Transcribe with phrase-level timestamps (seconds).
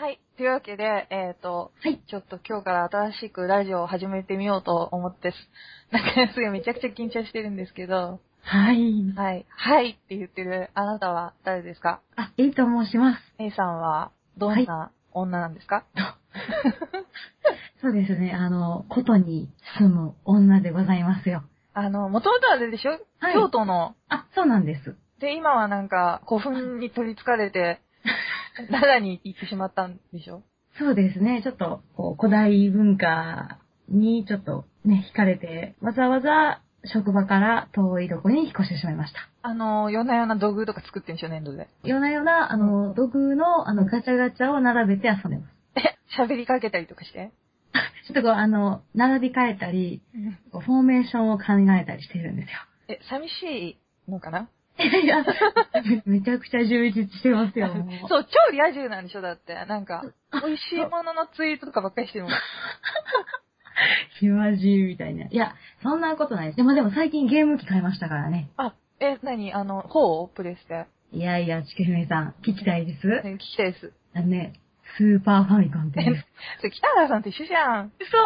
[0.00, 0.18] はい。
[0.38, 2.00] というわけで、えっ、と、はい。
[2.08, 5.36] ちょっと今日から新しくラジオを始めてみようと思ってす。
[5.92, 9.12] なんかすごいめちゃくちゃ緊張してるんですけど、はい。
[9.14, 9.44] はい。
[9.50, 12.00] はいって言ってるあなたは誰ですか？
[12.16, 13.34] あ、いいと申します。
[13.36, 15.84] ?A さんはどんな女なんですか、
[17.82, 18.32] そうですね。
[18.32, 21.42] あの、ことに住む女でございますよ。
[21.74, 24.96] あの、もともとはあれでしょ、はい京都の、あ、そうなんです。
[25.18, 27.82] で、今はなんか古墳に取り憑かれて、
[28.68, 30.42] 奈良に行ってしまったんでしょ？
[30.78, 31.42] そうですね。
[31.42, 33.58] ちょっと、こう、古代文化
[33.88, 39.18] にちょっとね、惹かれて、わざわざ職場から遠いとこに引っ越してしまいました。
[39.42, 41.68] あの、夜な夜な道具とか作ってんでしょ、粘土で？
[41.82, 45.52] 夜な夜な、あの、土偶の、あの、ガチャガチャを並べて遊んでます。
[45.76, 47.32] え、喋りかけたりとかして？
[48.06, 50.02] ちょっとこう、あの、並び替えたり、
[50.52, 51.44] フォーメーションを考
[51.80, 52.52] えたりしてるんですよ。
[52.88, 54.48] え、寂しいのかな？
[54.80, 55.24] いやいや、
[56.06, 57.68] め めちゃくちゃ充実してますよ。
[57.68, 59.54] もうそう、超リア充なんでしょだって。
[59.54, 60.02] なんか、
[60.32, 62.32] 美味しいもののツイートとかばっかりしてるもん。
[64.20, 65.26] 暇人みたいな。
[65.26, 66.56] いや、そんなことないです。
[66.56, 68.50] でもでも最近ゲーム機買いましたからね。
[68.56, 69.52] あ、え、何？
[69.54, 70.28] あの、ほう？
[70.36, 70.86] プレステ。
[71.12, 73.06] いやいや、ちくひめさん、聞きたいです。
[73.06, 73.92] ね聞きたいです。
[74.14, 74.52] あのね、
[74.96, 76.02] スーパーファミコンって。
[76.58, 77.92] それ、北原さんと一緒じゃん。
[77.98, 78.16] 嘘そ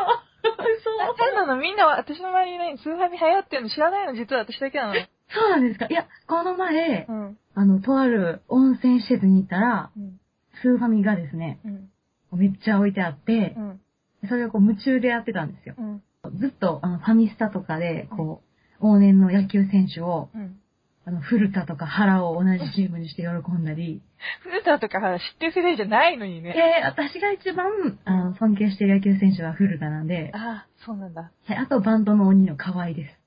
[1.30, 1.56] うなの？
[1.56, 4.14] みんなは、私の周りにスーファミ流行ってるの知らないの？
[4.14, 4.94] 実は私だけなの。
[5.28, 7.38] そうなんですかいや、この前う、ん。
[7.54, 10.20] あの、とある温泉施設に行ったら、うん。
[10.62, 12.38] スーファミがですね、うん。
[12.38, 13.80] めっちゃ置いてあってう、ん。
[14.28, 15.74] それをこう夢中でやってたんですよ。
[15.78, 16.02] うん。
[16.38, 18.42] ずっと、あの、ファミスタとかで、こ
[18.80, 20.58] う、往年の野球選手を、うん。
[21.06, 24.00] あの、古田とか原を同じチームにして喜んだり、
[24.40, 26.54] 古田とか知ってる世代じゃないのにね。
[26.56, 31.30] えー、私が一番、あの、尊敬してる野球選手は古田なんで、ああ、そうなんだ。
[31.46, 33.23] はい、あとバンドの鬼の河合です。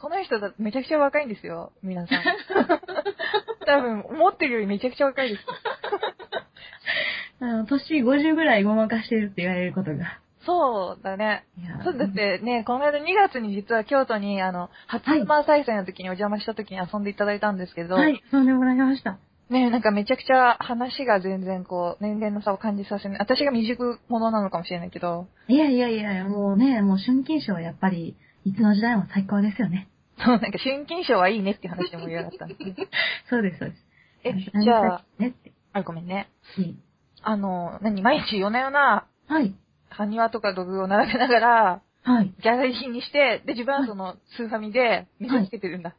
[0.00, 2.22] この人だめちゃくちゃ若いんですよ、皆さん。
[3.66, 5.44] 多分、思ってるよりめちゃくちゃ若いです。
[7.40, 10.18] あの、年50ぐらいごまかしてるって言われることが。
[10.46, 11.44] そうだね。
[11.84, 19.18] そうだってね、この間2月に実は京都に、あの、初馬再生の時にお邪魔した時に遊んでいただいたんですけど、はい、そうでもらいました。
[19.50, 23.18] ね、なんかめちゃくちゃ話が全然こう、年齢の差を感じさせない。
[23.18, 29.88] 私が未熟者なのかもしれないけど、いやいやいや、もうね、もう春金賞はやっぱり、いつの時代も最高ですよね。
[30.24, 32.74] そう、なんか春金賞はいいねっていう話で盛り上がったんですね。
[33.28, 33.86] そうです、そうです。
[34.24, 35.52] え、何じゃあ、ねって。
[35.72, 36.28] あ、ごめんね。
[36.58, 36.74] い
[37.22, 39.54] あの、何、毎日夜な夜な、はい、
[39.90, 42.32] 埴輪とか土偶を並べながら、はい。
[42.40, 45.94] ギャラリーにして、で、自分はその、スーファミで、水つけてるんだ。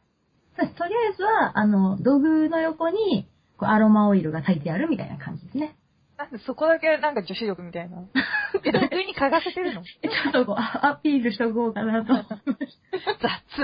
[0.56, 5.76] そうですとりあえずは、あの、土偶の横に、こうアロマオイルが炊いてあるみたいな感じですね。
[6.22, 7.98] なんでそこだけなんか女子力みたいな。
[8.64, 12.14] え、土偶に嗅がせてるの えちょっとこう、あアピールしとこうかなと。
[12.14, 12.22] 雑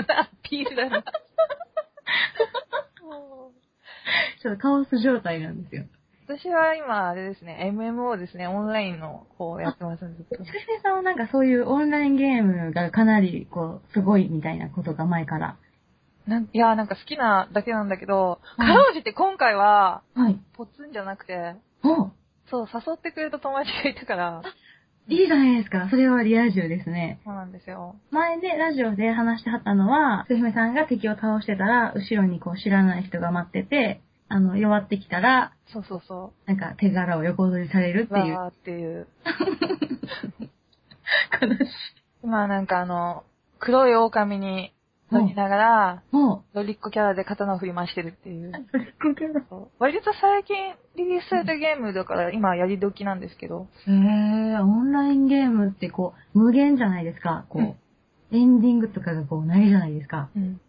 [0.07, 1.01] なアピールだな。
[4.41, 5.85] ちょっとカオス状態なんですよ。
[6.27, 10.51] 私は今、あれですね、MMO ですね、オンラインの方をやってますんですけどつ。
[10.51, 15.55] くしめさんはなんかそういうオンラインゲームがかなり、こう、すごいみたいなことが前から。
[16.27, 20.39] なんいや、なんか好きなだけなんだけど、うんかろうじて今回は、はい。
[20.53, 22.11] ポツンじゃなくて、お
[22.49, 24.41] そう、誘ってくれた友達がいたから、
[25.07, 25.87] いいじゃないですか。
[25.89, 27.19] それはリア充ですね。
[27.25, 27.95] そうなんですよ。
[28.11, 38.07] 前ね、ラジオで話してはったのは、つくしめさんが敵を倒してたら、後ろにこう知らない人が待ってて、あの、弱ってきたら、そうそうそなんか手柄を横取りされるっう。
[38.13, 38.37] ていう。
[38.37, 39.07] わーっていう。
[41.41, 41.65] 悲しい。
[42.23, 43.23] 今なんかあの、
[43.57, 44.73] 黒い狼に
[45.11, 48.49] 乗りながら、もロリッコキャラで刀を振り回してるっていう。
[48.49, 49.41] う、それこけだ。
[49.49, 50.55] そう割と最近
[50.95, 53.67] リリースされたゲームだから今やり時なんですけど。
[53.87, 57.45] へー、オンラインゲームってこう、無限じゃないですか。
[57.49, 57.75] こう、うん
[58.31, 60.29] エンディングとかがこう、ないじゃないですか。
[60.35, 60.61] うん。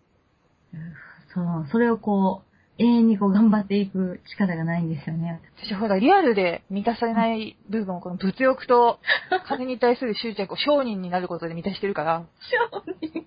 [1.34, 2.50] その、それをこう、
[2.82, 5.42] 永遠にこう頑張っていく力がないんですよね。
[5.62, 8.98] 私ほら、リアルで満たされない部分をこの物欲と
[9.46, 12.24] 金に対する執着を商人になることで満たしてるから。
[12.72, 13.26] 商人。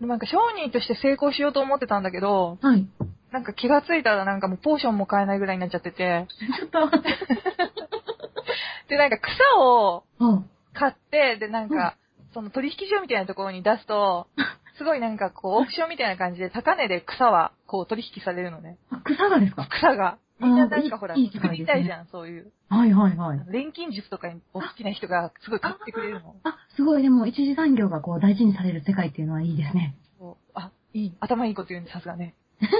[0.00, 2.86] で なんか商人として成功しようと思ってたんだけど、はい。
[3.32, 6.26] なんか気がついたらなんかもうポーションも買えないぐらいになっちゃってて、
[6.58, 7.08] ちょっと待って。
[8.88, 10.50] でなんか草をうん。
[10.72, 11.96] 買って、でなんか、
[12.32, 14.28] その取引所みたいなところに出すと、
[14.78, 18.78] すごいなんかこうオークションみたいな感じで高値で草はこう取引されるのね。
[18.90, 19.66] あ、草がですか？
[19.66, 20.16] 草が。
[20.40, 22.52] みんななんかほら、いい作りたいじゃん、そういう。
[22.68, 23.40] はいはいはい。
[23.48, 26.34] 錬金術とかにお好きな人がすごい買ってくれるの。
[26.44, 29.96] あ、すごい、でも一次産業がこう大事にされる世界っていうのはいいですね。
[30.18, 31.12] そうあ、いい。
[31.20, 32.34] 頭いいこと言うんで、さすがね。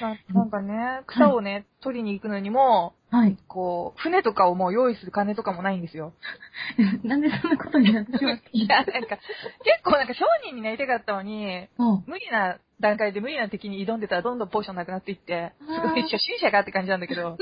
[0.00, 3.36] ななんかね、草をね、取りに行くのにも、はい。
[3.48, 6.14] こう、船とかをもう用意する金とかもないんですよ。
[7.04, 17.36] なんでそんなことになってしまった いや、なんか、結構なんか商人になりたかったのに、の無理な段階で無理な敵に挑んでたらどんどんポーションなくなっていって、すごい初心者がって感じなんだけど、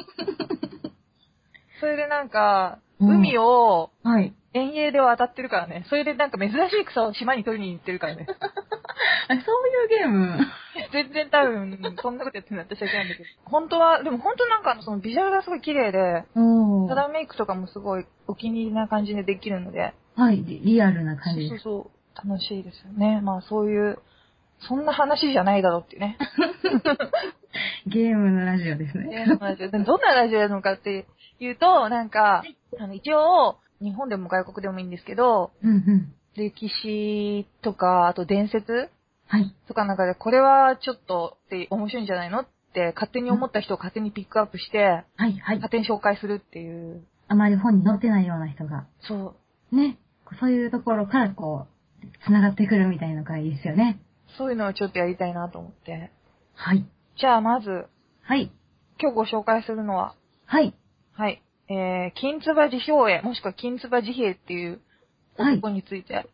[1.80, 4.34] それでなんか、うん海をはい。
[4.54, 5.84] 遠泳で渡ってるからね。
[5.88, 8.26] それでなんか珍しい草を島に取りに行ってるからね。
[9.28, 10.38] あ、そういうゲーム。
[10.90, 13.28] 全然多分、そんなことやってるの私は知らないんだけど。
[13.44, 16.88] 本当は、でも本当なんかそのビジュアルがすごい綺麗で、おー。
[16.88, 21.90] 肌メイクとかもすごいお気に入りな感じでできるので、はい、リリアルな感じそうそ
[22.24, 23.20] う、楽しいですよね。
[23.20, 23.98] まあそういう、
[24.60, 26.18] そんな話じゃないだろうっていうね。
[27.86, 29.24] ゲームのラジオですね。
[29.28, 31.06] えーまあでどんなラジオやるのかって
[31.38, 32.42] いうと、なんか、
[32.78, 36.12] あの、一応、日本でも外国でもいいんですけど、うんうん。
[36.36, 38.90] 歴史とか、あと伝説
[39.28, 39.54] はい。
[39.66, 45.68] とかの中で、これはちょっとって面白いんじゃないのって勝手に思った人を勝手にピックアップして、はい、はい勝。
[45.70, 47.04] 手に紹介するっていう。
[47.28, 49.36] あまり本に載ってないような人が、そ
[49.72, 49.76] う。
[49.76, 49.98] ね、
[50.40, 51.66] そういうところからこ
[52.02, 54.00] う、繋がってくるみたいなのがいいですよね。
[54.38, 56.12] そういうのをちょっとやりたいなと思って。
[56.54, 56.86] はい。
[57.18, 57.86] じゃあまず、
[58.22, 58.50] はい。
[59.00, 60.14] 今日ご紹介するのは、
[60.46, 60.74] はい。
[61.12, 61.42] はい。
[61.68, 64.80] えー、金唾辞表絵、もしくは金唾辞兵っていう
[65.36, 66.26] 男について。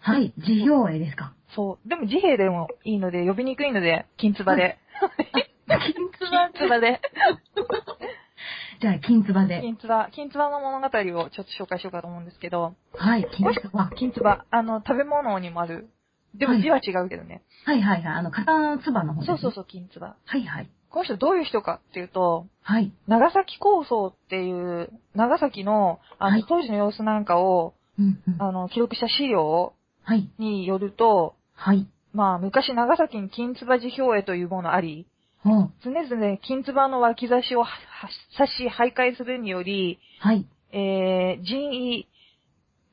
[0.00, 0.34] はい。
[0.38, 1.34] 辞表絵ですか。
[1.54, 1.88] そう。
[1.88, 4.78] でも辞兵でもいいので、呼びにくいので、金唾で。
[5.68, 7.00] 金金唾で。
[8.80, 9.60] じゃあ、金唾で。
[9.60, 13.70] 金唾、金唾の物語をちょっと紹介しようかと思うんですけど、はい、金唾。
[13.96, 15.88] 金唾、あの、食べ物にもある。
[16.34, 17.42] でも字は違うけどね。
[17.64, 18.14] はいはいはい。
[18.14, 19.38] あの、刀の唾の方です、ね。
[19.38, 20.14] そうそうそう、金唾。
[20.24, 20.70] はいはい。
[20.90, 22.92] この人どういう人かっていうと、はい。
[23.06, 28.42] 長崎構想っていう、長崎の、あの、はい当時の様子なんかを、うんうん。
[28.42, 29.72] あの、記録した資料
[30.04, 30.28] はい。
[30.38, 31.86] によると、はい。
[32.12, 35.06] まあ、昔長崎に金唾辞表絵というものあり、
[35.42, 35.72] ほう。
[35.82, 40.46] 常々金唾の脇差しをはは差し徘徊するにより、はい。
[40.72, 42.06] えー、人為、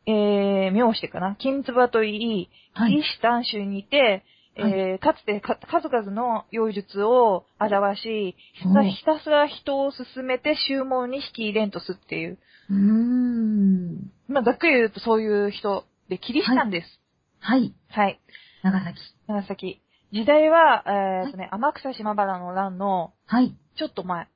[0.05, 4.23] えー、名してかな、金唾といい、は師短州にて、
[4.55, 12.37] えーかつてか数々の妖術を表し、ひたすら人を進めて宗門に引き入れんとすっていう。
[12.69, 14.11] うーん。
[14.27, 16.99] まあ、ざっくり言うとそういう人で、キリシタンです。
[17.39, 17.73] はい。
[17.89, 18.19] はい。
[18.63, 18.99] 長崎。
[19.27, 19.81] 長崎。
[20.11, 23.55] 時代は、えーとね、天草島原の乱の、はい。
[23.77, 24.27] ちょっと前。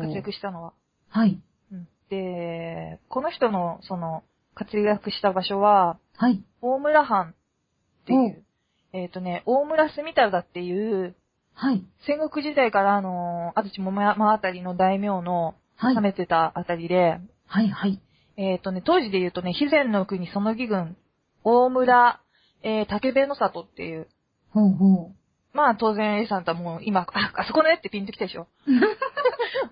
[0.00, 0.72] 活躍したのは。
[1.08, 1.40] はい。
[1.72, 4.22] うんで、この人の、その、
[4.54, 6.42] 活躍した場所は、はい。
[6.60, 7.34] 大村藩
[8.02, 8.44] っていう、
[8.92, 11.14] えっ、とね、大村住忠っていう、
[11.54, 11.82] はい。
[12.06, 16.00] 戦国時代からあの、安土桃山あたりの大名のはい治。
[16.00, 17.68] めてたあたりで、はい。
[17.68, 18.00] はい。
[18.36, 20.96] えっ、とね、当時で言うとね、肥前の国その義軍、
[21.44, 22.20] 大村、
[22.62, 24.08] えー、竹部の里っていう、
[24.50, 25.10] ほうほ
[25.52, 28.46] まあ当然 A さんとはもう今、あ、あそこねってピンときたでしょ。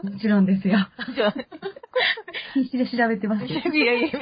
[0.02, 0.10] う。
[0.10, 0.78] もちろんですよ。
[2.54, 3.46] 必死で調べてます。
[3.46, 4.20] いやいやいや。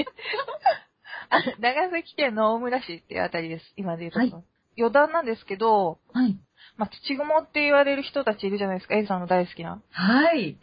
[1.30, 3.72] あ長崎県の大村市っていうあたりです。
[3.76, 4.18] 今で言うと。
[4.18, 4.44] はい
[4.78, 6.38] 余談なんですけど、はい。
[6.76, 8.94] まあ、土雲って言われる人たちいるじゃないですか。
[8.94, 9.82] A さんの大好きな。
[9.90, 10.56] はい。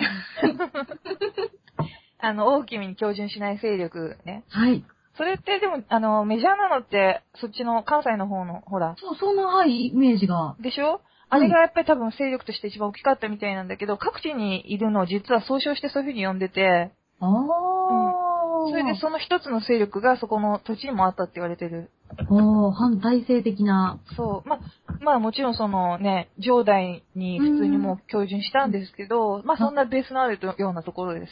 [2.20, 4.46] あの、大きに標準しない勢力ね。
[4.50, 4.84] はい。
[5.18, 10.56] それってでも、あの、メジャーなのって、そっちの関西の方の、ほら、そう、その、はい、イメージが。
[10.60, 11.02] でしょ？
[11.36, 21.92] あれがやっぱり多分勢力として一番大きかったみたいなんだけど、各地にいるのを実は総称してそういう風に呼んでて、ああ、それでその一つの勢力がそこの土地にもあったって言われてる。
[22.30, 24.00] おー、反体制的な。
[24.16, 24.50] そう。
[24.50, 24.60] まあ、
[25.02, 31.32] まあもちろんそのね、上代に普通にもう標準したんですけど、まあそんなベースのあるようなところです。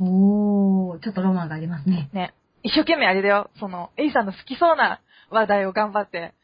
[0.00, 2.10] おー、ちょっとロマンがありますね。
[2.12, 2.34] ね。
[2.62, 3.50] 一生懸命あれだよ。
[3.60, 5.00] その、エイさんの好きそうな
[5.30, 6.34] 話題を頑張って、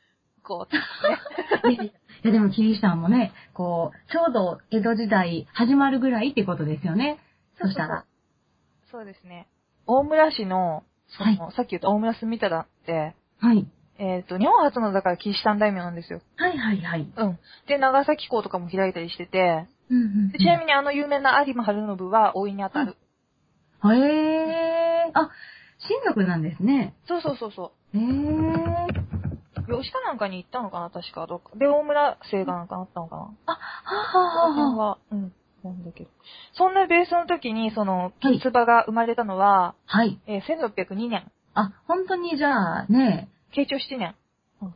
[0.45, 1.93] こう、ね。
[2.23, 7.19] いや、でも、キリシタンもね、こう、ちょうど江戸時代始まるぐらいってことですよね。
[7.61, 8.05] そしたら。
[8.91, 9.47] そうですね。
[9.87, 13.67] 大村市の、その、さっき言った大村住忠って、はい。
[13.99, 16.23] えっ、と、日本初のだからキリシタン大名なんですよ。
[16.37, 17.13] はいはいはい。
[17.17, 17.39] うん。
[17.67, 22.97] で、長崎港とかも開いたりしてて、うんうんでちなみにあの有名な有馬春信は大いに当たる。
[23.83, 23.93] に。
[23.93, 25.11] へー。
[25.13, 25.31] あ、
[25.79, 26.95] 親族なんですね。
[27.09, 29.00] そうそうそうそへー。
[29.79, 29.81] う。
[29.81, 31.27] 吉かなんかに行ったのかな確か。
[31.27, 31.51] どっか。
[31.57, 34.77] で、大村生がなんかあったのかなあ、ははははは。
[34.91, 35.33] は、うん。
[35.63, 36.11] なんだけど。
[36.55, 40.19] そんなベースの時に、その、はいキツバが生まれたのは、はい。
[40.27, 41.31] えー1602年。
[41.55, 44.15] あ、本当にじゃあね、慶長7年。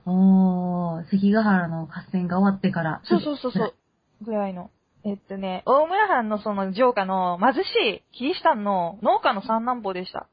[0.06, 3.00] おー、関ヶ原の合戦が終わってから。
[3.04, 3.74] そうそうそうそう。
[4.22, 4.70] ぐらいの。
[5.04, 10.26] えっとね、大村藩のその城下の貧しいキリシタンの農家の三男坊でした。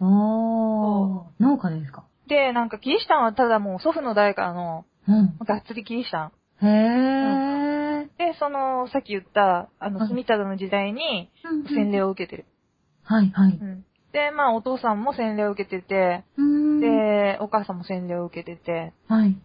[0.00, 2.04] おー、農家ですか？
[2.28, 5.36] で、なんかキリシタンはただもう祖父の代からのうん。
[5.44, 6.32] がっつりキリシタン。
[6.62, 8.08] へー。
[8.16, 11.30] で、その、さっき言った、あの、はい住忠の時代に
[11.68, 12.46] 洗礼を受けてる。
[13.02, 13.58] はいはい。
[13.60, 13.84] うん。
[14.12, 16.24] で、まあ、お父さんも洗礼を受けてて。
[16.80, 19.36] で、お母さんも洗礼を受けてて、はい。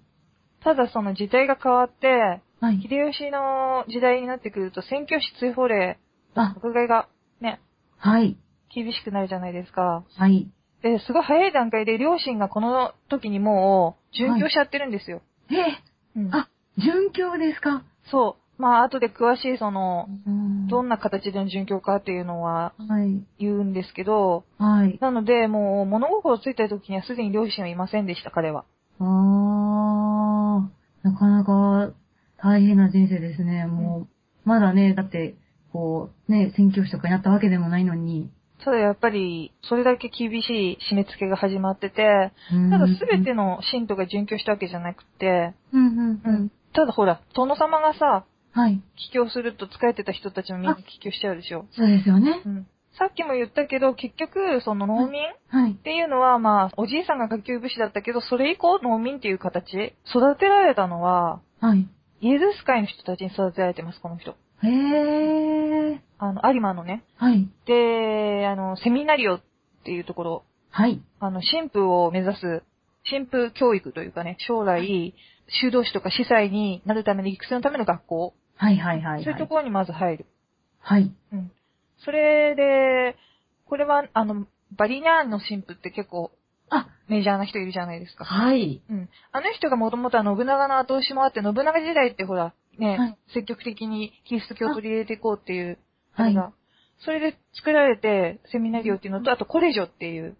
[0.61, 2.81] ただその時代が変わって、はい。
[2.81, 5.97] 秀吉の時代になってくると、宣教師追放令、
[6.35, 7.07] あ、迫害が、
[7.41, 7.61] ね、
[7.97, 8.37] はい。
[8.73, 10.03] 厳しくなるじゃないですか。
[10.15, 10.49] はい。
[10.81, 15.21] で、すごい早い段階で両親がこの時にもう、殉教しちゃってるんですよ。
[15.51, 15.55] え
[16.19, 17.83] うんあ、殉教ですか？
[18.11, 18.61] そう。
[18.61, 23.23] まあ、後で詳しいその、うんどんな形での殉教かっていうのははい。
[23.39, 24.97] 言うんですけど、はい。
[25.01, 28.65] なので、もう物心ついた時にはすでに両親はいませんでした、彼は。
[28.99, 31.91] あー、なかなか
[32.37, 33.65] 大変な人生ですね。
[33.65, 34.07] も
[34.45, 35.35] う、まだね、だって、
[35.73, 38.29] こう、ね、宣教師とかになったわけでもないのに。
[38.63, 46.51] ただやっぱり、それだけ厳しい締め付けが始まってて、うんただ全ての信徒が殉教したわけじゃなくて、うんうんうん。
[46.73, 48.81] ただほら、殿様がさ、はい。
[48.95, 51.65] 帰郷すると使えてた人たちもみんな帰郷しちゃうでしょ。
[51.71, 52.41] そうですよね。
[52.45, 52.67] うん。
[52.97, 55.75] さっきも言ったけど、結局、その農民はいっ。
[55.75, 61.87] ていうのは、まあ、おじいさんが下級武士だったけど、それ以降農民っていう形、育てられたのは、はい。
[62.21, 64.35] イエズス会の人たちに育てられてます、この人。
[64.63, 65.99] へー。
[66.17, 67.03] あの、有馬のね。
[67.15, 67.47] はい。
[67.65, 69.41] で、あの、セミナリオっ
[69.85, 71.01] ていうところ、はい。
[71.19, 72.63] あの、神父を目指す、
[73.09, 75.13] 神父教育というかね、将来、
[75.47, 79.23] 修道士とか司祭になるための育成のための学校、はいはいはい。
[79.23, 80.25] そういうところにまず入る。
[80.79, 81.11] はい。
[81.31, 81.51] うん。
[82.03, 83.15] それで、
[83.65, 86.31] これは、あの、バリニャーンの神父って結構
[86.69, 88.25] あ、メジャーな人いるじゃないですか。
[88.25, 88.81] はい。
[88.89, 89.09] うん。
[89.31, 95.77] あの人がもともとは信長の後押しもあって、信長時代ってほら、ね、はい積極的にキリスト教を取り入れていこうっていう、
[96.15, 96.35] あはい。
[97.05, 100.35] それで作られて、セミナリオっていうのと、あとコレジョっていう、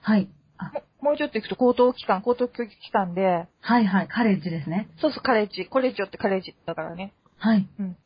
[0.00, 0.28] はい。
[0.58, 4.08] あ、ももうちょっと行くと高等機関、高等教育機関で、はいはい。
[4.08, 4.88] カレッジですね。
[5.00, 7.12] そうそう、カレッジ、コレジョってカレッジだからね。
[7.36, 7.68] はい。
[7.78, 7.96] うん。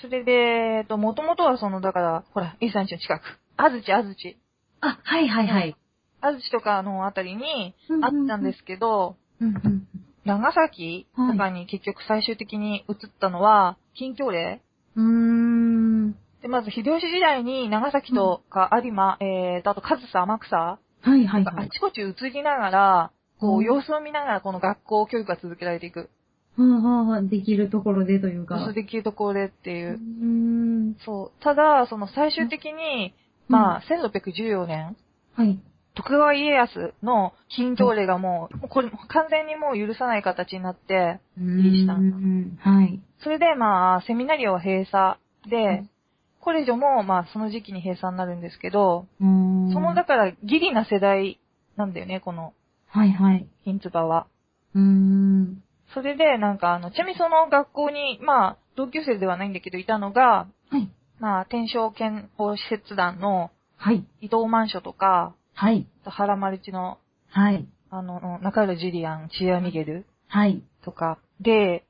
[0.00, 3.22] それで、えっと、もともとはその、だから、ほら、イーサンチの近く、
[3.56, 4.36] 安土、安土。
[4.80, 5.76] あ、はいはいはい。
[6.20, 9.88] 安土とかのあたりにあったんですけど、うんうん。
[10.26, 14.60] 長崎とかに結局最終的に移ったのは、近畿令
[14.96, 16.12] うーん。
[16.42, 21.66] で、まず秀吉時代に長崎とか有馬、えーと、あと上総天草はいはいはい。
[21.66, 26.10] あちこち移りながら、こう様子を見ながらこの学校教育が続けられていく。
[26.58, 27.28] うんうんうん。
[27.28, 28.58] できるところでというか。
[28.64, 29.94] そうできるところでっていうう。
[29.94, 30.96] ーん。
[31.04, 31.42] そう。
[31.42, 33.14] ただ、その最終的に、
[33.48, 34.96] まあ、1614年、
[35.34, 35.58] はい。
[35.96, 43.00] 徳川家康の禁教令がもう、これ完全にもう許さない形になって、うリリーしたーんはい。
[43.22, 45.18] それでまあ、セミナリオは閉鎖
[45.50, 45.90] で、うん
[46.38, 51.40] コレジョもまあ、その時期に閉鎖になるんですけど、その、だから、ギリな世代
[51.76, 52.52] なんだよね、この、
[52.86, 53.48] はいはい。
[53.64, 54.28] ヒンツバは。
[54.72, 55.62] うーん。
[55.92, 60.88] それで、なんかあの、ちなみにその学校に、まあ、同級生ではないんだけど、いたのが、はい。
[61.18, 64.04] まあ、天正憲法施設団のはい。
[64.20, 65.86] 伊藤万所とか、はい。
[66.04, 66.98] 原マルチの、
[67.30, 67.66] はい。
[67.88, 70.62] あの、中浦ジュリアン、チアミゲルはい。
[70.84, 71.86] とか、で、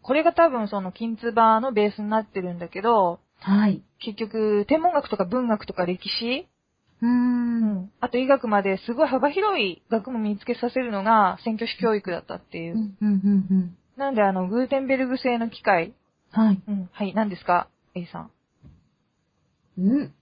[0.00, 3.82] これが多分その、金ツバのベースになってるんだけど、はい。
[3.98, 6.48] 結局、天文学とか文学とか歴史
[7.02, 7.92] うーん。
[8.00, 12.78] あと医学まですごい幅広い学問を身につけさせるのが選挙師教育だったっていうう。
[12.78, 13.20] ん、うん、
[13.50, 15.92] うん、なんであの、グーテンベルグ製の機械。
[16.34, 16.42] うん。
[16.46, 16.62] はい。
[16.66, 16.88] うん。
[16.90, 18.30] はい、何ですか ?A さん。
[19.76, 20.14] うん。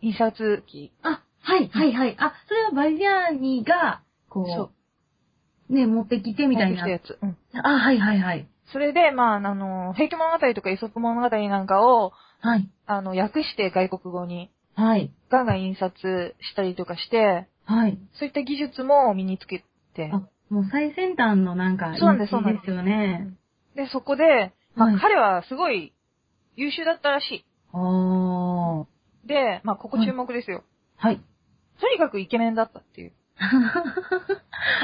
[0.00, 0.92] 印刷機。
[1.02, 2.16] あ、はい、はい、はい。
[2.18, 4.70] あ、それはバリアーニが、そこ
[5.70, 7.04] う、ね、持ってきてみたいな持って。
[7.04, 7.18] きたやつ。
[7.22, 7.38] うん。
[7.66, 8.46] あ、はい、はい、はい。
[8.70, 12.68] それで、まあ、あの、平家物語とかイソップ物語なんかを、はい。
[12.86, 15.10] あの、訳して外国語に、はい。
[15.30, 17.98] ガンガン印刷したりとかして、はい。
[18.18, 19.64] そういった技術も身につけ
[19.94, 23.34] て、あ、もう最先端のなんか、そうなんですそうなんですよね。
[23.74, 25.94] で、そこで、まあ、はい彼はすごい
[26.56, 27.44] 優秀だったらしい。
[27.72, 28.86] おー。
[29.26, 30.62] で、まあ、ここ注目ですよ。
[30.96, 31.20] はい。
[31.80, 33.12] とにかくイケメンだったっていう。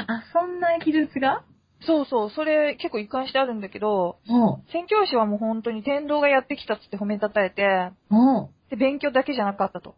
[0.07, 1.43] あ、そんな技術が？
[1.81, 4.17] そうそう、それ結構一貫してあるんだけど。
[4.71, 7.91] 宣教師はもう本当に天道がやってきたっつって褒めたたえて。
[8.69, 9.95] で、勉強だけじゃなかったと。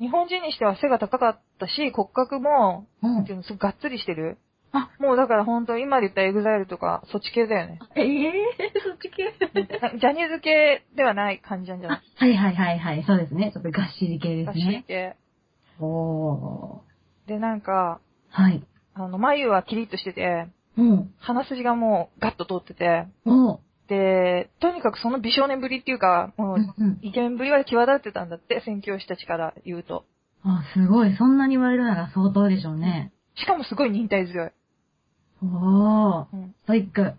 [0.00, 4.38] 日本人にしては背が高かったし、骨格も、ほうなんていうの、すごいがっつりしてる。
[4.70, 7.80] あ、もうだから本当今で言った EXILE とか、そっち系だよね。
[7.96, 8.32] ええ
[8.84, 9.24] そっち系？
[9.80, 12.00] なジャニーズ系ではない感じなんじゃない？
[12.16, 13.02] はいはいはいはい。
[13.04, 13.50] そうですね。
[13.50, 14.84] ちょっとがっしり系ですらしいね。
[14.86, 15.16] 系。
[15.80, 17.28] おー。
[17.28, 18.62] で、なんか、はい。
[18.94, 21.14] あの、眉はキリッとしてて、うん。
[21.18, 23.60] 鼻筋がもうガッと通ってて、おう。
[23.88, 26.58] で、とにかくその美少年ぶりっていうか、もう。
[27.02, 30.04] イケメンぶりは際立ってたんだって、宣教師たちから言うと。
[30.44, 31.16] あ、すごい。
[31.16, 33.12] そんなに言われるなら相当でしょうね。
[33.36, 34.50] しかもすごい忍耐強い。
[35.42, 36.26] おー。
[36.32, 36.54] うん。
[36.64, 37.14] ストイック。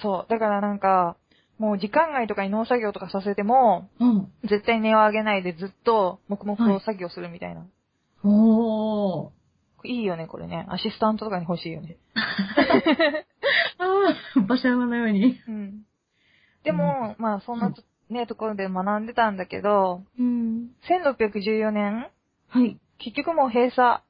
[0.00, 0.30] そう。
[0.30, 1.16] だからなんか、
[1.58, 4.32] もう時間外とかに農作業とかさせても、うん。
[4.42, 7.66] 絶対値を上げないでずっと黙々と作業するみたいな。
[8.24, 9.30] おー。
[9.84, 10.66] い、いよね、これね。
[10.68, 11.96] アシスタントとかに欲しいよね。
[13.78, 15.40] あー、馬車馬のように。
[15.48, 15.82] うん。
[16.64, 17.74] でも、まあそんな
[18.10, 20.70] ね、ところで学んでたんだけど、うん。
[20.88, 22.06] 1614年、
[22.48, 22.78] はい。
[22.98, 24.02] 結局もう閉鎖。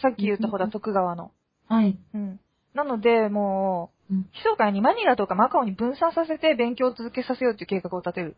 [0.00, 1.32] さっき言ったほら、うん徳川の。
[1.68, 1.98] はい。
[2.14, 2.40] うん。
[2.74, 8.36] なので、もうんう、密かにマニラとかマカオに分散させて勉強を続けさせようっていう計画を立てる。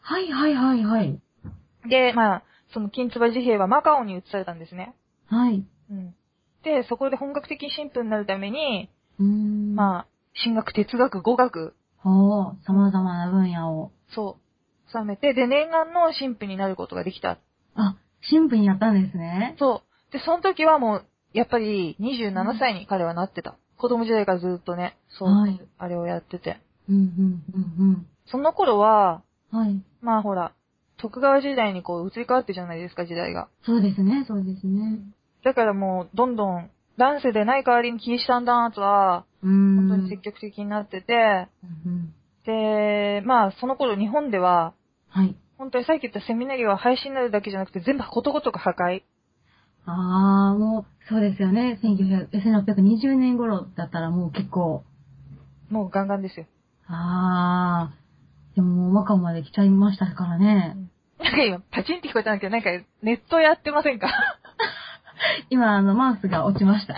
[0.00, 1.20] はいはいはいはい。
[1.88, 4.94] で、まあ、その金唾治兵衛はマカオに移されたんですね。
[5.26, 5.64] はい。
[5.90, 6.14] うん。
[6.62, 9.72] で、そこで本格的神父になるために、うーん。
[9.72, 9.82] あ。
[9.82, 13.92] まあ、進学、哲学、語学、ほう、様々な分野を。
[14.14, 14.38] そ
[14.88, 17.38] う、収めて、で、念願の神父になることができた。
[17.76, 17.96] あ、
[18.28, 19.54] 神父にやったんですね。
[19.58, 20.12] そう。
[20.12, 23.56] で、その時はもう、やっぱり27歳に彼はなってた。
[23.78, 26.60] 子供時代からずっとね、そう、はいあれをやってて。
[26.88, 27.42] うん、うん、
[27.78, 29.58] うん、その頃は、うん。
[29.60, 29.82] はい。
[30.00, 30.52] まあほら、
[31.02, 33.48] 徳川時代にこう移り変わってるじゃないですか、時代が。
[33.66, 35.00] そうですね、そうですね。
[35.44, 39.76] だからもう、どんどん、男性でない代わりにキリシタン弾圧は、うーん。
[39.88, 41.48] 本当に積極的になってて、
[41.84, 44.74] うんうんで、まあその頃日本では、
[45.08, 45.36] はい。
[45.58, 49.02] 本当にさっき言ったセミナリは廃止になるだけじゃなくて全部ことごとく破壊。
[49.86, 51.78] あー、もう、そうですよね。
[51.82, 54.82] 1900 1620年頃だったらもう結構、
[55.70, 56.46] もうガンガンですよ。
[56.88, 60.76] あー、でももうマカオまで来ちゃいましたからね。
[61.22, 62.70] なんか今、パチンって聞こえたんだけど、なんか
[63.02, 64.08] ネットやってませんか？
[65.50, 66.96] 今、あの、マウスが落ちました。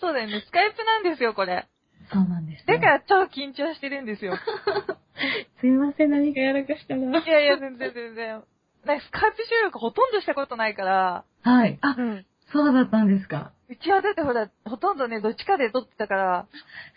[0.00, 1.66] そうだよね、スカイプなんですよ、これ。
[2.12, 4.34] そうなんです、だから超緊張してるんですよ。
[5.60, 7.00] すいません、何かやらかしたら。
[7.00, 8.42] いやいや、全然全然。
[8.84, 11.78] なんかスカイプ収録ほとんどしたことないから、はい。
[11.82, 12.26] あ、うん。
[12.52, 13.52] そうだったんですか。
[13.68, 16.46] うちはだってほら、ほとんどね、どっちかで撮ってたから、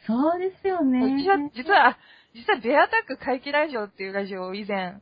[0.07, 1.13] そうですよね。
[1.15, 1.97] うちは、実は、あ
[2.33, 5.01] 実はベアタック怪奇ラジオっていうラジオを以前はい。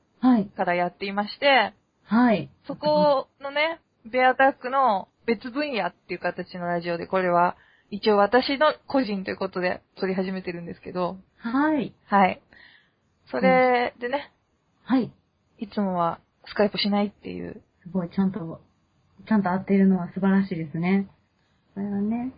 [0.55, 1.73] からやっていまして、
[2.03, 2.49] はい。
[2.67, 7.55] そこのね、ベアタックの別分野っていう形のラジオで、これは
[7.89, 11.93] 一応私の個人ということで撮り始めてるんですけど、はい。
[12.05, 12.41] はい。
[13.29, 14.31] それでね、
[14.83, 15.11] はい。
[15.59, 17.61] いつもはスカイプしないっていう。
[17.83, 18.61] すごい、ちゃんと、
[19.27, 21.07] ちゃんと合っているのは素晴らしいですね。
[21.73, 22.31] これはね、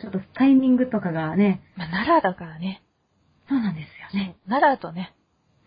[0.00, 2.82] ちょっとタイミングとかがね、まあ、奈良だからね。
[3.48, 4.36] そうなんですよね。
[4.48, 5.14] 奈良とね、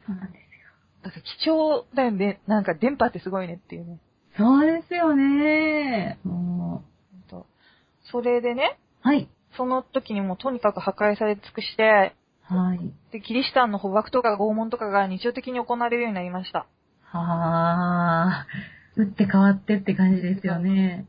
[0.06, 0.39] そうなんで
[1.04, 1.12] すよ。
[1.12, 2.42] だから貴重だよね。
[2.48, 4.00] なんか電波ってすごいねっていうね。
[4.38, 6.20] そうですよね。
[6.24, 6.84] も
[7.30, 7.46] ほんと
[8.12, 9.30] それでね、う、はい。
[9.58, 12.80] その時にもうとにかく破壊され尽くして、はい。
[13.12, 16.66] で、キリシタンの捕獲とか拷問とかが日常的に行われるようになりました。
[17.04, 19.02] はー。
[19.02, 21.06] 打って変わってって感じですよね。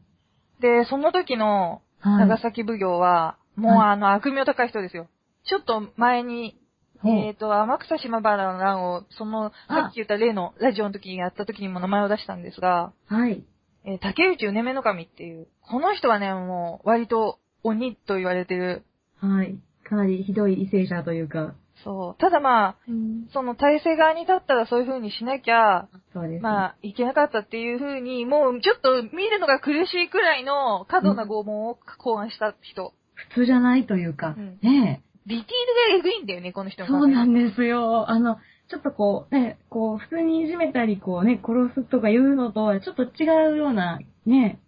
[0.61, 2.29] で、その時のはい。
[2.29, 5.09] 長崎奉行は、もうはいあの悪名高い人ですよ。
[5.45, 6.57] ちょっと前に、
[7.05, 13.45] えっ、と、天草島原の乱を、その、さっき言った例のラジオの時にやった時にも名前を出したんですが、はい。
[13.85, 18.85] えー竹内うねめの神っていう、この人はね、もう、割と鬼と言われてる。
[19.19, 19.57] はい。
[19.85, 21.55] かなりひどい為政者というか。
[21.83, 22.21] そう。
[22.21, 23.29] ただまあ、うん。
[23.33, 26.43] その体制側に立ったらそういう風にしなきゃ、そうです。
[26.43, 32.93] まあ、いけなかったっていう風に、もうちょっと見るのが苦しいくらいの過度な拷問を考案した人。
[33.15, 36.89] 普通じゃないというか、うんねディティールがエグいんだよね、この人え。
[36.89, 38.11] のそうなんでですよ。
[38.11, 38.37] あの、
[38.69, 44.59] ちょっとこう、ね、こう、普通にいじめたり、こうね、殺すとかいうのとはちょっと違うような、ね。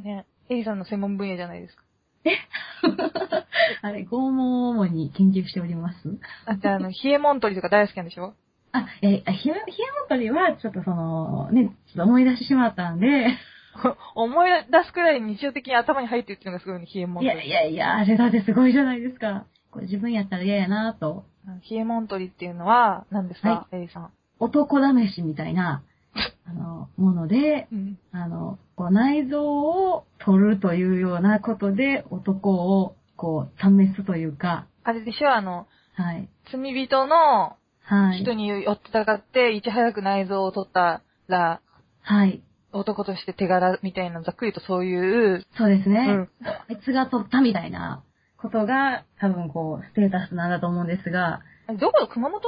[0.00, 0.02] す。
[0.04, 0.26] ね。
[0.48, 1.82] エイさんの専門分野じゃないですか。
[3.82, 6.18] あれ、拷問を主に研究しております？
[6.46, 8.34] あとあの、ヒエモントリとか大好きなんでしょ？
[8.72, 13.28] あ、え、あひや、ひやもとりは、ちょっとその、ね、ちょっと思い出してしまったんで、
[14.14, 17.38] 思い出すくらい日常的に頭に入ってるっていうのがすごいね、ヒエモンいトリ。
[17.38, 19.46] やいやいや、あれだってすごいじゃないですか。
[19.76, 21.26] これ自分やったら嫌やなと。
[21.46, 24.10] あのヒエモントリっていうのは、何ですか、エイさん。
[24.40, 25.82] 男試しみたいな、
[26.48, 27.98] あの、もので、うん。
[28.10, 35.30] あの、こう内臓を取るというようなことで男を、こう、試すというか、あれでしょ？
[35.30, 36.26] あの、はい。
[36.50, 38.22] 罪人のはい。
[38.22, 41.60] 人に寄ってたかって、いち早く内臓を取ったら、
[42.00, 42.40] はい。
[42.72, 46.06] 男として手柄みたいな、ざっくりとそういう、そうですね。
[46.08, 48.02] うんあいつが取ったみたいな
[48.46, 51.40] ことが、多分こう、ステータスなんだと思うんですが、
[51.80, 52.08] どこだ？
[52.08, 52.40] 熊本？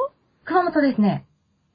[0.45, 1.27] 熊本ですね。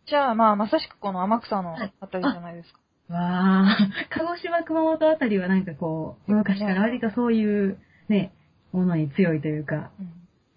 [0.07, 1.93] じゃあまあ、まさしくこの天草のはい。
[1.99, 2.79] あたりじゃないですか。
[3.09, 7.77] わー、 鹿児島、熊本あたりはなんかこう、昔から割とそういう、
[8.09, 8.33] ね、
[8.71, 10.13] ものに強いというか、うん。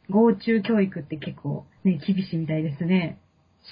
[0.09, 3.19] 合中教育って結構ね、厳しいみたいですね。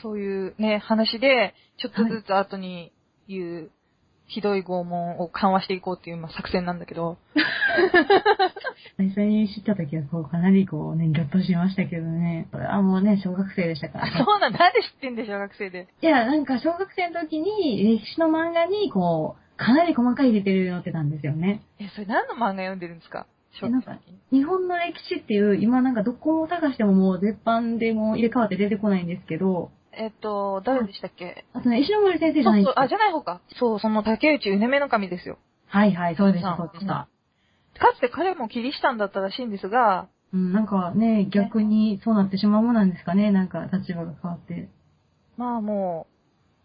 [0.02, 2.92] そういうね、話で、ちょっとずつ後に
[3.28, 3.70] 言う、
[4.26, 7.18] ひどい拷問を緩和していこうっていう、まあ、作戦なんだけど。
[8.96, 12.48] 最初に知った時はこう、かなりこうね、ぎょっとしましたけどね。
[12.50, 14.12] それはもうね、小学生でしたから、ね。
[14.24, 15.88] そうなん、なんで知ってんで、小学生で。
[16.02, 21.60] いや、なんか小学生の時に歴史の漫画にこう、かなり細かいディテール載ってたんですよね。
[21.78, 23.26] え、それ何の漫画読んでるんですか？
[23.62, 23.98] なんか。
[24.32, 31.44] 日本の歴史っていう、今なんかどこを探してももう絶版でもう入れ替わって出てこないんですけど、えっと、誰でしたっけ？
[31.52, 32.80] あとね、石ノ森先生じゃないです、か？
[32.80, 33.40] そうそうあ、じゃない方か。
[33.58, 35.38] そう、その竹内うねめの神ですよ。
[35.66, 37.08] はいはい、そうでした、そうでした。
[37.78, 44.68] かつて彼もキリシタンだったらしいんですが、うん、なんかね、逆にそうなってしまうもんなんですかね、なんか立場が変わって。
[45.36, 46.06] まあも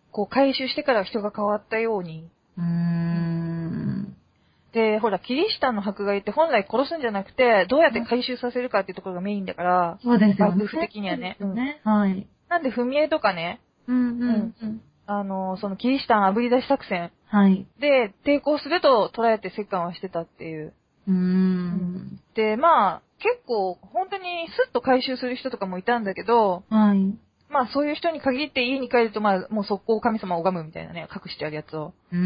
[0.10, 2.30] う、こう回収してから人が変わったように。
[2.58, 4.16] うーん。
[4.72, 10.56] で、ほら、キリシタンの迫害って本来殺すんじゃなくて、どうやって回収させるかっていうところがメインだから、そうですよね。
[10.56, 11.82] 幕府的にはねそうですよね。
[11.84, 12.28] はい。
[12.50, 14.82] なんで踏み絵とかね、うんうんうん。
[15.06, 17.68] あの、そのキリシタン炙り出し作戦はい。
[17.80, 20.74] で抵抗すると捉えて折檻はしてたっていう。
[21.08, 22.20] うーん。
[22.36, 27.18] で、まあ、結構、本当にスッと回収する人とかもいたんだけど、はい。
[27.50, 31.94] まあそういう人に限って家に帰ると、まあもう速攻神様を拝むみたいなね、隠してあるやつを。
[32.12, 32.18] うー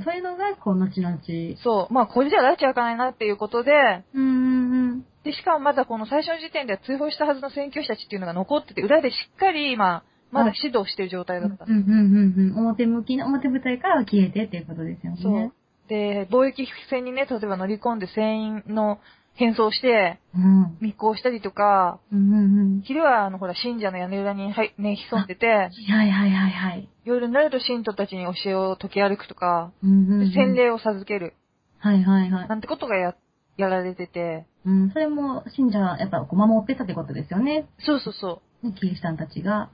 [0.00, 0.02] ん。
[0.04, 1.18] そういうのが、こう、後々。
[1.62, 3.72] そう、まあこれじゃ拉致開かないなっていうことで、
[4.14, 5.06] うんうんうん。
[5.24, 11.64] で、しかもまだこの最初の時点では通報したはずの宣教師たちっていうのが残ってて、裏でしっかり、まあ、まだ指導してる状態だった。
[11.64, 12.58] うんうんうんうん。
[12.58, 15.18] 表向きの、表舞台からは消えてっていうことですよね。
[15.22, 15.52] そう。
[15.88, 19.00] で、貿易船にね、例えば乗り込んで船員の
[19.34, 20.78] 変装してうん。
[20.80, 22.82] 密航したりとか、うんうんうん。
[22.82, 25.70] 昼はあの、ほら、信者の屋根裏に、はい、ね、潜んでて、はい
[26.10, 26.88] はいはいはい。
[27.04, 30.30] 夜になると信徒たちに教えを解き歩くとか、うんうんうん。
[30.30, 31.34] で洗礼を授ける、
[31.78, 32.48] はいはいはい。
[32.48, 33.14] なんてことがや、
[33.56, 34.90] やられてて、うん。
[34.90, 37.66] それも、信者、やっぱ、こう、守ってたってことですよね。
[37.78, 39.70] そうそうそね、キリシタンたちが。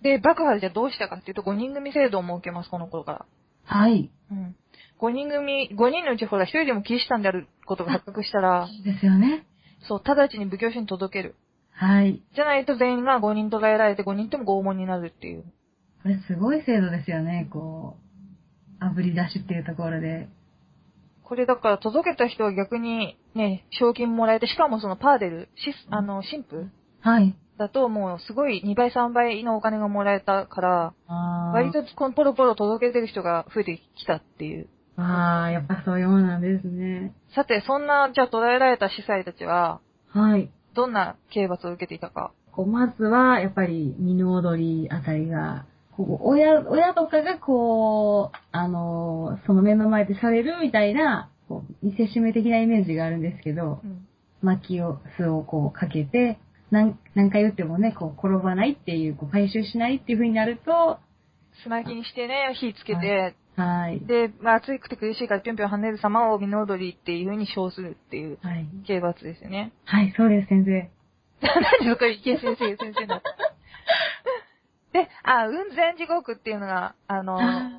[0.00, 0.04] う。
[0.04, 3.26] で、爆破じゃどうしたかっていうと、5人組制度を設けます、この頃から。
[3.64, 4.10] はい。
[4.30, 4.56] うん。
[4.98, 9.46] 5人組、5人のうちほら、1人でもキリシタンであることが発覚したら、そうですよね。
[9.88, 11.34] そう、直ちに奉教所に届ける。
[11.72, 12.22] はい。
[12.34, 15.44] じゃないと全員が5人捕らえられて5人とも拷問になるっていう。
[16.02, 17.96] これすごい制度ですよね、こ
[18.80, 18.84] う。
[18.84, 20.28] 炙り出しっていうところで。
[21.32, 26.56] これだから届けた人は逆にね、賞金もらえて、しかもそのパーデル、シス、あの、神父
[27.00, 27.34] はい。
[27.56, 30.94] だともうすごい2倍3倍のお金がもらえたから、
[31.54, 34.68] 割とこのポロポロ届けてる人が増えてきたっていう。
[34.98, 37.14] あー、やっぱそういうものなんですね。
[37.34, 40.50] さて、そんな、じゃあ捕らえられた司祭たちは、はい。
[40.74, 42.34] どんな刑罰を受けていたか。
[42.54, 45.64] こう、まずは、やっぱり、身の踊りあたりが、
[45.96, 54.06] こう、親、親とかがこう、あのーその目の前でされるみたいな、こう、見せしめ的なイメージがあるんですけど、うん。
[54.42, 56.38] 薪を、巣をこうかけて、
[56.70, 60.98] 何、何回言ってもね、こう、転ばないっていう、こう、回収しないっていう風になると、
[61.62, 64.00] スマキにしてね、火つけて、はい。
[64.00, 68.66] で、で、まあ、暑くて苦しいからぴょんぴょん跳ねる様を身の踊りっていう風に称するっていうはい。
[68.86, 69.72] 刑罰ですよね。
[69.84, 70.90] はい、そうです、先生。
[71.46, 73.30] なんでそこ池江先生、先生だった
[74.92, 77.38] で、あ、雲仙地獄っていうのが、あの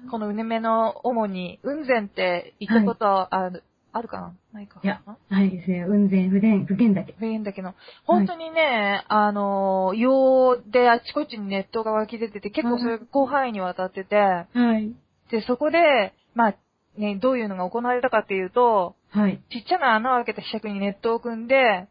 [0.09, 4.33] このうねめの主に、雲仙って言ったことある、あるかな？
[4.53, 5.85] ないかいやなないですね。
[5.85, 7.13] 雲仙、不伝、不言だけ。
[7.13, 7.73] 不言だけど、
[8.05, 14.45] 本当にね、あの、硫黄であちこちに熱湯が湧き出てて、結構それが広範囲にわたってて、は
[14.79, 14.91] い。
[15.29, 16.55] で、そこで、まあ、
[16.97, 19.39] ね、どういうのが行われたかっていうと、はい。
[19.51, 21.87] ちっちゃな穴を開けたひしゃくに熱湯を汲んで、あ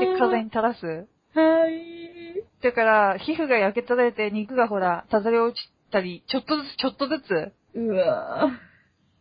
[0.00, 1.06] で、風に垂らす。
[1.34, 1.97] はい。
[2.62, 7.52] だから、皮膚が焼けただれて、肉がほら、たざれ落ちたり、ちょっとずつ、ちょっとずつ。
[7.74, 8.50] うわ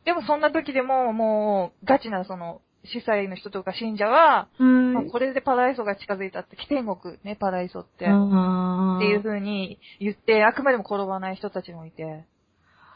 [0.05, 4.47] でもそんな時でも、もう、ガチなその、司祭の人とか信者は、
[5.11, 8.05] これでパライソが近づいたって、天国ね、パライソって。
[8.05, 12.25] っあていう風に言って、あくまでも転ばない人たちもいて。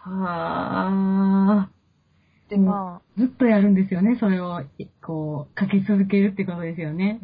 [0.04, 1.69] は
[2.49, 3.19] で、うんまあ、ぁ。
[3.19, 4.62] ずっとやるんですよね、それを、
[5.01, 7.19] こう、かけ続けるってことですよね。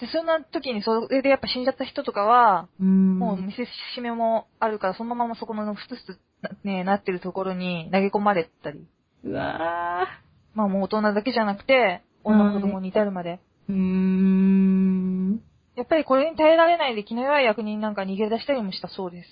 [0.00, 3.18] で、そんな時に、それでやっぱ死んじゃった人とかは、うん。
[3.18, 6.20] もう見せしめもあるから、そのままそこのふつふつ
[6.64, 8.86] ね、なってるところに投げ込まれたり。
[9.24, 10.08] うわ
[10.54, 13.40] まあもう大人だけじゃなくて、女の子供に至るまで。
[13.68, 13.72] ぁ。
[13.72, 15.42] うーん。
[15.76, 19.28] やっぱりこれに耐えられないで気の弱い役人なんか逃げ出したりもしたそうです。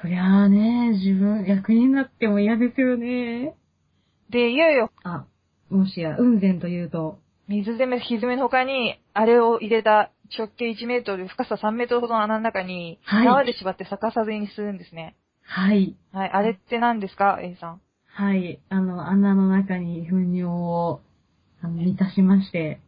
[0.00, 3.54] そりゃあね、自分、役人になっても嫌ですよね。
[4.30, 5.26] で、いよいよ、あ、
[5.68, 7.18] もしや、雲仙というと、
[7.50, 15.16] 水攻め、ひずめの他に、あれを入れた直径1メートル、深さ3メートルほどの穴の中に、はい縄で縛って逆さずにするんですね。
[15.42, 15.96] はい。
[16.12, 16.30] はい。
[16.32, 17.80] あれって何ですか ?A さん？
[18.06, 18.60] はい。
[18.68, 21.00] あの、穴の中に糞尿を、
[21.60, 22.80] あの、満たしまして、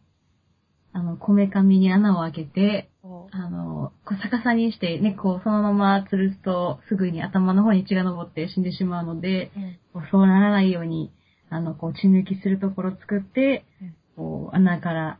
[0.93, 2.89] あの、こめかみに穴を開けて、
[3.33, 9.51] あの、こう逆さにして、ね、こう、そのまま吊るすと、すぐに頭の方に血が上って死んでしまうので、
[9.95, 10.09] うん。
[10.13, 11.11] そうならないように、
[11.51, 15.19] あの、こう、血抜きするところを作って、うんこう、穴から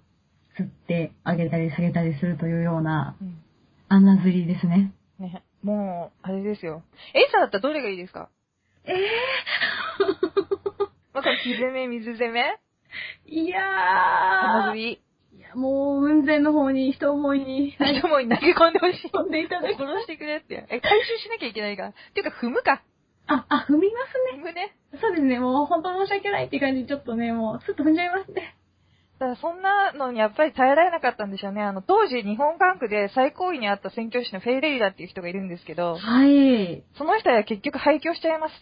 [0.57, 3.43] 釣ってあげたり下げたりするというような、うん。
[3.89, 4.93] 穴釣りですね。
[5.19, 5.43] ね。
[5.63, 6.83] もう、あれですよ。
[7.15, 8.29] A さんだったらどれがいいですか？
[8.85, 8.93] え
[11.15, 12.59] まあ、これ、火攻め、水攻め？
[13.27, 13.63] ー、いやー。
[14.65, 15.01] 穴釣り。
[15.35, 19.11] いやもう、雲仙の方に一思いに人も投げ込んでほしい。
[19.11, 20.67] 飛んでいただき殺してくれって。
[20.69, 21.89] え、回収しなきゃいけないから。
[21.91, 22.83] っていうか、踏むか。
[23.29, 24.43] あ、あ、踏みますね。
[24.43, 24.75] 踏むね。
[25.01, 28.57] そうですね、もう本当申し訳ないって感じで、ちょっとね、もう、スッと踏んじゃいますね。
[29.23, 31.63] だからそんなのにやっぱり耐えられなかったんでしょうね。
[31.63, 36.83] あの、当時日本管区で最高位にあった宣教師のフェイレイラっていう人がいるんですけど、はい。
[36.99, 38.55] その人は結局廃墟しちゃいます。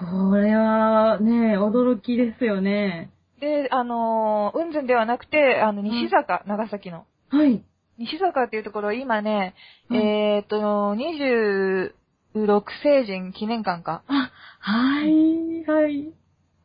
[0.00, 3.10] それは、ね、驚きですよね。
[3.40, 7.06] で、あのー、雲仙ではなくて、あの、西坂、長崎の。
[7.28, 7.62] はい。
[7.96, 9.54] 西坂っていうところは今ね、
[9.88, 10.96] うんえーっと、
[12.34, 14.02] 26成人記念館か。
[14.08, 16.12] あ、はい、はい。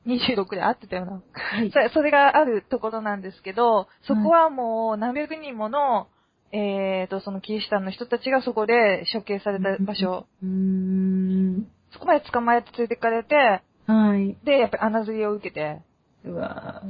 [0.06, 1.22] 26で合ってたよな。
[1.34, 1.72] はい。
[1.72, 6.08] そそれがあるところなんですけど、そこはもう何百人もの、
[6.52, 11.68] えーと、そのキリシタンの人たちがそこで処刑された場所、うーん。
[11.92, 14.38] そこまで捕まえて連れてかれて、はい。
[14.46, 15.82] で、やっぱり穴釣りを受けて、
[16.26, 16.82] うわ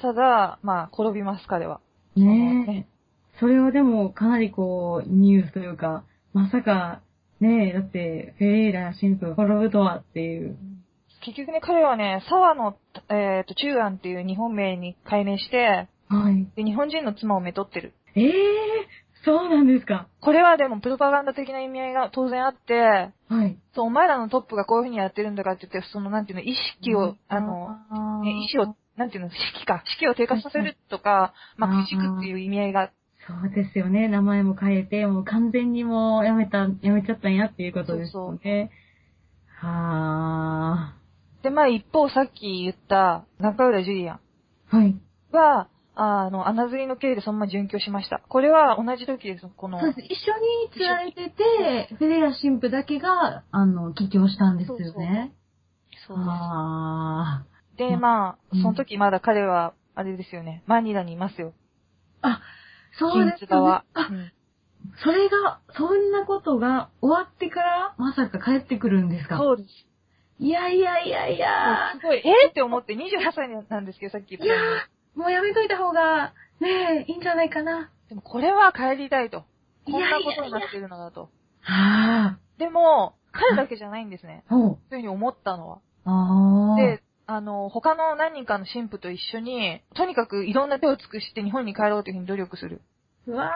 [0.00, 1.80] ただ、まあ、転びます、彼は。
[2.16, 2.20] ぁ。
[2.20, 3.38] ねえ。
[3.40, 7.00] それはでも、かなりこう、ニュースというか、まさか、
[7.40, 10.56] ねえ、だって、フェレイラ神父が転ぶとはっていう。
[11.26, 12.76] 結局ね、彼はね、沢の、
[13.10, 16.46] えーと、中安っていう日本名に改名して、はい。
[16.54, 17.94] で、日本人の妻をめとってる。
[18.14, 18.32] ええ
[19.24, 20.06] そうなんですか。
[20.20, 23.58] これはでも、プロパガンダ的な意味合いが当然あって、はい。
[23.74, 32.92] そう、お前らのトップがこういう風にやってるんだからって言って、その、なんていうの、意識を、あの、あーね、意志を、なんていうの、士気か、士気を低下させるとか、まあ、くじくっていう意味合いが、
[33.26, 34.06] そうですよね。
[34.06, 38.70] 名前も変えて、もう完全にもうやめた、やめちゃったんやっていうことですよね。
[39.58, 40.94] は
[41.46, 44.76] で、まあ一方さっき言った中浦ジュリアンー。
[44.76, 44.96] はい。
[45.30, 48.20] は、あの、穴釣りの経でそのまま殉教しました。
[48.28, 49.78] これは同じ時です、この。
[49.78, 50.06] そうです。
[50.06, 50.34] 一緒
[50.66, 54.82] に釣られてて、フェレラ神父だけが、あの、帰郷したんですよね。
[56.08, 57.44] そうですあ
[57.76, 61.52] で、まあ、うんその時まだ彼は、あれですよね、マニラにいますよ。
[62.22, 62.28] ー。
[62.28, 62.40] あ、
[62.98, 63.70] そうですよね。
[63.94, 64.32] あう、ん
[65.04, 69.38] それが、そんなことが終わってから、まさか帰ってくるんですか？
[69.38, 69.68] そうです。
[70.38, 74.56] いやいやいやいやすごい、えー、って思って28歳なんですけど、さっき言ったいや
[75.14, 77.90] もうやめといた方が、ねえ、いいんじゃないかな。
[78.08, 79.44] でもこれは帰りたいと。
[79.86, 81.30] いこんなことになってるのだと。
[81.60, 84.44] はでも、彼だけじゃないんですね。
[84.50, 85.78] そういうふうに思ったのは。
[86.04, 86.76] ああ。
[86.76, 92.82] で、あの、他の何人かの神父と一緒に、とにかくいろんな手を尽くして日本に帰ろうというふうに努力する。
[93.26, 93.52] うわ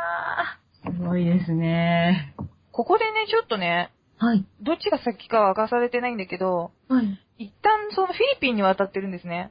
[0.86, 0.92] ー。
[0.92, 2.34] すごいですね。
[2.72, 4.44] ここでね、ちょっとね、はい。
[4.60, 7.18] どっちが先かは明かされてないんだけど、はい。
[7.38, 9.50] 一旦そのフィリピンに渡ってるんですね。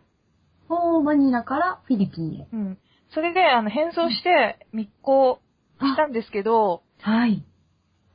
[0.69, 2.47] おー、マニラからフィリピンへ。
[2.53, 2.77] うん。
[3.11, 5.39] それで、あの、変装して密航
[5.79, 7.43] したんですけど、はい。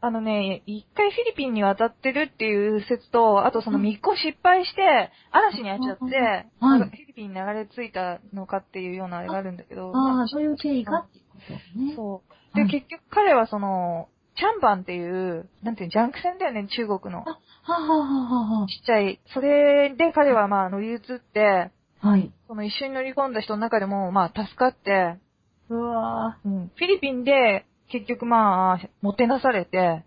[0.01, 6.17] あのね、一回フィリピンに渡ってるっていう説と、あとその密航失敗して、嵐に遭っちゃって、
[6.61, 11.95] はいフィリピンに流れ着いたのかっていうようなあれがあるんだけど、あまあ、そういう経緯かっていうことね。
[11.97, 12.55] そう。
[12.55, 17.25] で、はい結局彼はその、チャンバンっていう、なんていうの、ジャンク船だよね、中国の。
[17.29, 19.21] あ、はははははちっちゃい。
[19.33, 21.71] それで彼はまあ乗り移って、
[22.01, 22.33] はい。
[22.49, 25.17] その一緒に乗り込んだ人の中でもまあ助かって、
[25.71, 30.05] うわうん、フィリピンで結局まあ、もてなされて。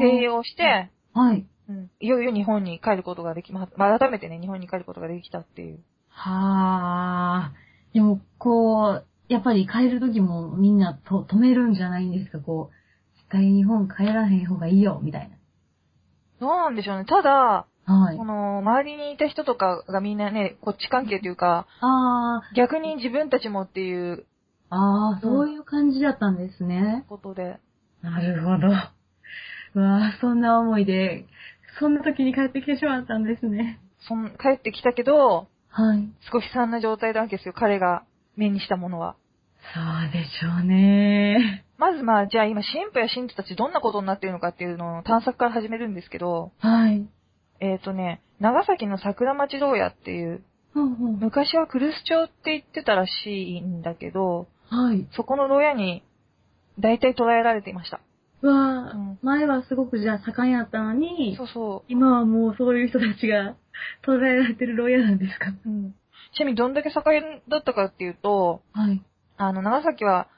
[0.00, 1.46] 静養して、はい。
[1.68, 5.80] うん、いよいよ日本に帰ることができま、まあ改めてね、日本に帰ることができたっていう。
[6.08, 7.52] はあ。
[7.92, 12.83] でも、こう、やっぱり帰るときもみんなと止めるんじゃないんですかこう、絶
[13.34, 15.30] 対日本帰らへん方がいいよ、みたい
[16.40, 17.04] どうなんでしょうね。
[17.04, 17.94] ただ、な。
[18.00, 18.24] はいこ。
[18.24, 24.26] の、周りにいた人とかがみんなね、こっち関係というか、あ逆に自分たちもっていう
[24.70, 27.04] あ、ああ、そういう感じだったんですね。
[27.08, 27.58] ことで。
[28.02, 28.68] なるほど。
[29.74, 31.26] うわあ、そんな思いで、
[31.80, 33.80] そんな時に帰ってきてしまったんですね。
[34.06, 36.08] そん帰ってきたけど、はい。
[36.32, 38.04] 少し悲惨な状態なわけですよ、彼が
[38.36, 39.16] 目にしたものは。
[39.74, 41.64] そうでしょうね。
[41.78, 47.06] まずまあ、じゃあ今、神父や神父たちどんなことになっているのかっていうのを探索から始めるんですけど、はい。
[47.60, 50.42] えっ、とね、長崎の桜町牢屋っていう、
[50.74, 55.06] ほうほう昔はクルス町って言ってたらしいんだけど、はい。
[55.16, 56.02] そこの牢屋に、
[56.78, 58.00] 大体捕らえられていました。
[58.42, 63.54] うわあ、うん前はすごくじゃあ盛んやったのにそ、うそ今はもうそういう人たちが
[64.06, 65.50] 捉えられてる牢屋なんですか？
[65.50, 65.54] う。
[65.64, 65.94] うん。
[66.36, 69.02] ちなみにどんだけ盛んだったかっていうと、はい。
[69.36, 70.28] あの、長崎は、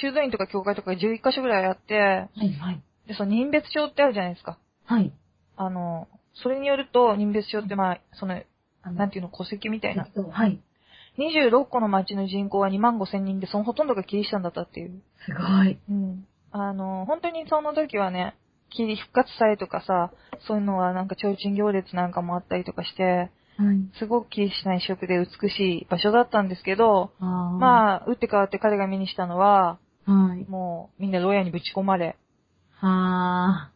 [0.00, 2.82] 修道院とか教会とか11カ所ぐらいあって、はい、はい。
[3.06, 4.58] で、その人別帳ってあるじゃないですか。
[4.86, 5.12] はい。
[5.56, 8.40] あの、それによると、人別帳ってまあ、その、
[8.84, 10.06] なんていうの、戸籍みたいな。
[10.32, 10.60] はい。
[11.18, 15.02] 26個の町の人口は2万5千人で、そのほとんどがキリシタンだったっていう。
[15.26, 15.78] すごい。
[15.88, 16.26] うん。
[16.50, 18.36] あの、本当にその時はね、
[18.70, 20.10] キリ復活祭とかさ、
[20.46, 23.98] そういうのはなんか提灯行列なんかもあったりとかして、はい。
[23.98, 27.26] すごく綺麗な一色で美しい場所だったんですけど、ああ。
[27.58, 29.78] まあ、打って変わって彼が目にしたのは、あ。
[30.06, 30.44] はい。
[30.48, 32.16] もうみんな牢屋にぶち込まれ。
[32.78, 33.72] はあ。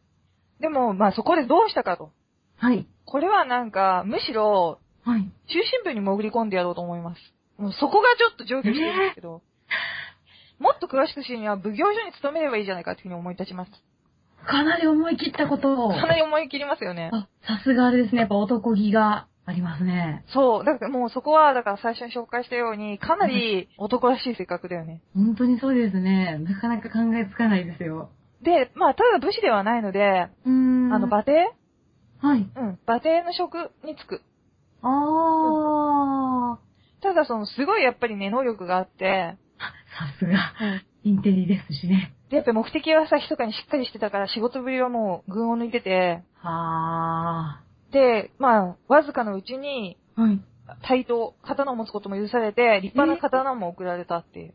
[0.60, 2.10] でも、まあそこでどうしたかと。
[2.56, 2.86] はい。
[3.04, 5.22] これはなんか、むしろ、はい。
[5.22, 5.30] 中
[5.62, 7.20] 心部に潜り込んでやろうと思います。
[7.56, 9.42] もうそこがちょっと上京してるんですけど、
[10.58, 13.72] もっと詳しく知るには奉行所に勤めればいいじゃないかっていうふうに思い立ちまし
[14.46, 15.92] かなり思い切ったことを。
[15.92, 16.00] た。
[16.00, 17.10] かなり思い切りますよね。
[17.12, 18.20] あ、さすがあれですね。
[18.20, 20.24] やっぱ男気がありますね。
[20.28, 20.64] そう。
[20.64, 25.00] だからもうそこは、だから最初に紹介したように、かなり男らしい性格だよね。
[25.14, 26.37] 本当にそうですね。
[26.38, 28.11] なかなか考えつかないですよ。
[28.42, 30.52] で、まあ、ただ武士ではないので、うー
[30.90, 30.92] ん。
[30.92, 31.32] あの、馬蹄？
[32.20, 32.46] はい。
[32.56, 34.20] うん、馬蹄の職に就く。
[34.82, 36.58] あ
[37.00, 39.37] ただその、すごいやっぱりね、能力があって、ー。
[39.98, 40.38] さすが。
[41.04, 42.12] インテリですしね。
[42.28, 50.22] で、やっぱり目的はさ、密かにしっかりしてたから、仕事ぶりはもう、群を抜いてて、はで、まあ、わずかのうちに、ー。
[50.22, 50.40] はい。
[50.83, 54.55] 対等、刀を持つことも許されて、立派な刀も送られたっていう。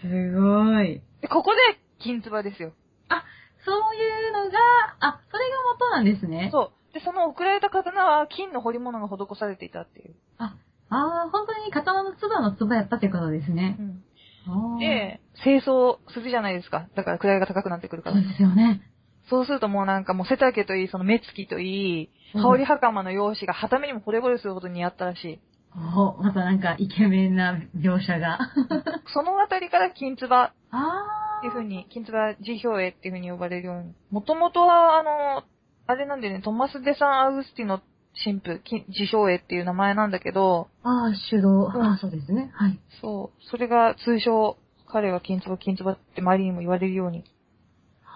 [0.00, 1.02] すごい。
[1.20, 1.60] で、ここで、
[1.98, 2.72] 金唾ですよ。
[3.08, 3.24] あ、
[3.64, 4.58] そういうのが、
[5.00, 6.50] あ、それが元なんですね。
[6.52, 6.94] そう。
[6.94, 10.14] で、その送られた刀は、金の彫り物が施されていたっていう。
[10.38, 10.54] あ、
[10.90, 13.82] あー、本当に刀の唾の唾やったってことですねう。
[13.82, 14.78] ん。
[14.78, 16.88] で、清掃するじゃないですか。
[16.94, 18.28] だから位が高くなってくるからそう。
[18.28, 18.82] ですよね。
[19.32, 25.40] そうするともうなんかもう背丈といい、その目つきといい、うん羽織袴の容姿がはためにも惚れ惚れするほど似合ったらしい。
[25.74, 28.38] おまたなんかイケメンな描写が。
[29.12, 33.94] そのあたりから金唾っあていう風に、金唾辞表絵っていう風に呼ばれるように。
[34.10, 35.44] もともとは、あの、
[35.86, 37.80] あれなんだよね、トマス・デ・サン・アウグスティの
[38.24, 41.66] 神父、金辞表絵っていう名前なんだけど、あー、手動。
[41.66, 42.50] うんあー、そうですね。
[42.54, 42.78] はい。
[43.00, 47.24] そう、それが通称、彼は金唾、金唾って周りにも言われるように。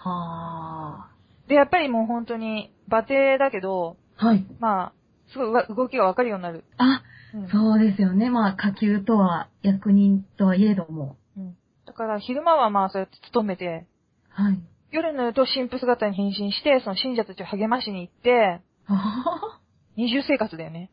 [0.09, 1.09] は
[1.49, 4.25] で、やっぱりもう本当に、馬蹄だけど、ー。
[4.25, 4.47] はい。
[4.59, 4.93] まあ、
[5.33, 6.65] すごい動きがわかるようになる。
[6.79, 7.03] あ、
[7.35, 8.31] うんそうですよね。
[8.31, 11.17] まあ、下級とは、役人とはいえども。
[11.37, 13.87] うんだから昼間はまあそうやって勤めて、
[14.29, 14.59] はい。
[14.91, 19.61] 夜になると神父姿に変身して、その信者たちを励ましに行って、あ
[19.97, 20.91] 二重生活だよね。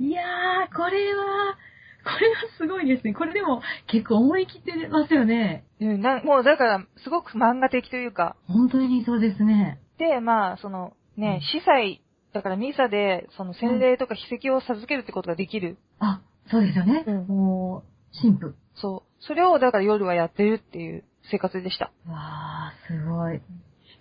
[0.00, 1.56] ーいやー、これは、
[2.04, 3.14] これはすごいですね。
[3.14, 5.64] これでも結構思い切ってますよね。
[5.80, 8.36] うん、なもうだから、すごく漫画的というか。
[8.46, 9.80] 本当にそうですね。
[9.98, 15.76] で、まあ、その、うんね、司祭、だからミサで、その洗礼とか筆跡を授けるってことができる。
[15.98, 17.04] あ、そうですよね。
[17.06, 18.54] うんもう、神父。
[18.74, 19.24] そう。
[19.24, 21.92] それを、だから夜はやってるっていう生活でした。
[22.08, 23.40] わー、すごい。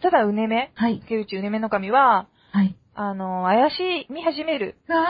[0.01, 0.99] ただ、うねめ、はい。
[1.01, 2.75] 竹内うねめの神は、はい。
[2.95, 4.75] あの、怪しみ始める。
[4.87, 5.05] うわ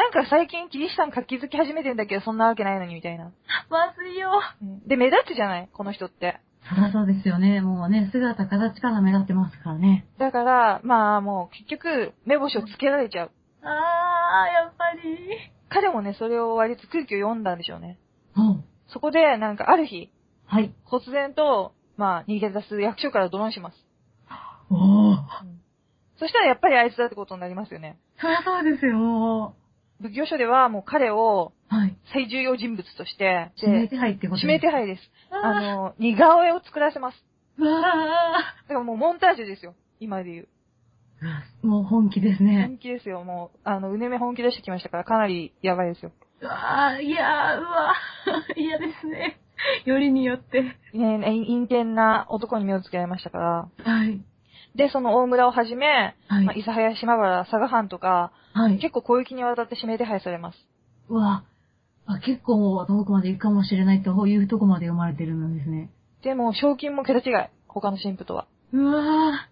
[0.00, 3.26] なんか最近キリシタン活気づき始めてんだけど、そんなわけないのに、みたいな。
[3.26, 3.28] ー、
[3.68, 4.30] まずいよ。
[4.62, 5.68] うんで、目立つじゃない？
[5.72, 6.40] この人って。
[6.68, 7.60] そりゃそうですよね。
[7.60, 10.06] もうね、姿形から目立ってますからね。
[10.18, 13.30] だから、まあもう結局、目星をつけられちゃう。
[13.62, 15.18] あー、やっぱり。
[15.68, 17.98] 彼もね、それを割と空気を読んだんでしょうね。
[18.36, 18.64] うん。
[18.88, 20.10] そこで、なんかある日、
[20.46, 20.72] はい。
[20.86, 23.76] 忽然と、まあ逃げ出す役所からドローンします。
[24.70, 25.16] おー。
[26.18, 27.98] そしたらやっぱりあいつだってことになりますよね。
[28.20, 29.54] そりゃそうですよ、
[30.00, 31.52] も仏教書ではもう彼を。
[32.12, 34.86] 最重要人物として、指名手配ってこと指名手配。
[34.86, 35.02] 配です。
[35.30, 37.24] ああの、似顔絵を作らせます。
[37.58, 37.88] うわだ
[38.68, 39.74] からもうモンタージュですよ。
[40.00, 40.48] 今で言う。
[41.62, 41.66] ー。
[41.66, 42.66] もう本気ですね。
[42.66, 43.22] 本気ですよ。
[43.22, 46.12] もう、あの、うねめ本気出してきましたから、かなりやばいですよ。
[46.40, 48.58] うわー、いやー、うわー。
[48.60, 49.38] 嫌ですね。
[49.84, 50.62] よりによって。
[50.94, 53.68] ね、陰険な男に目をつけられましたから。
[53.84, 54.20] はい。
[54.74, 58.78] で、その大村をはじめ、はいまあ、諫早、島原、佐賀藩とか、はい。
[58.78, 60.58] 結構広域にわたって指名手配されます。
[61.08, 61.44] うわ
[62.06, 65.90] あ、結構遠くまで行くかもしれないというとこまで読まれてるんですね。
[66.22, 67.48] でも、賞金も桁違い。
[67.68, 68.46] 他の神父とは。
[68.72, 69.48] うわ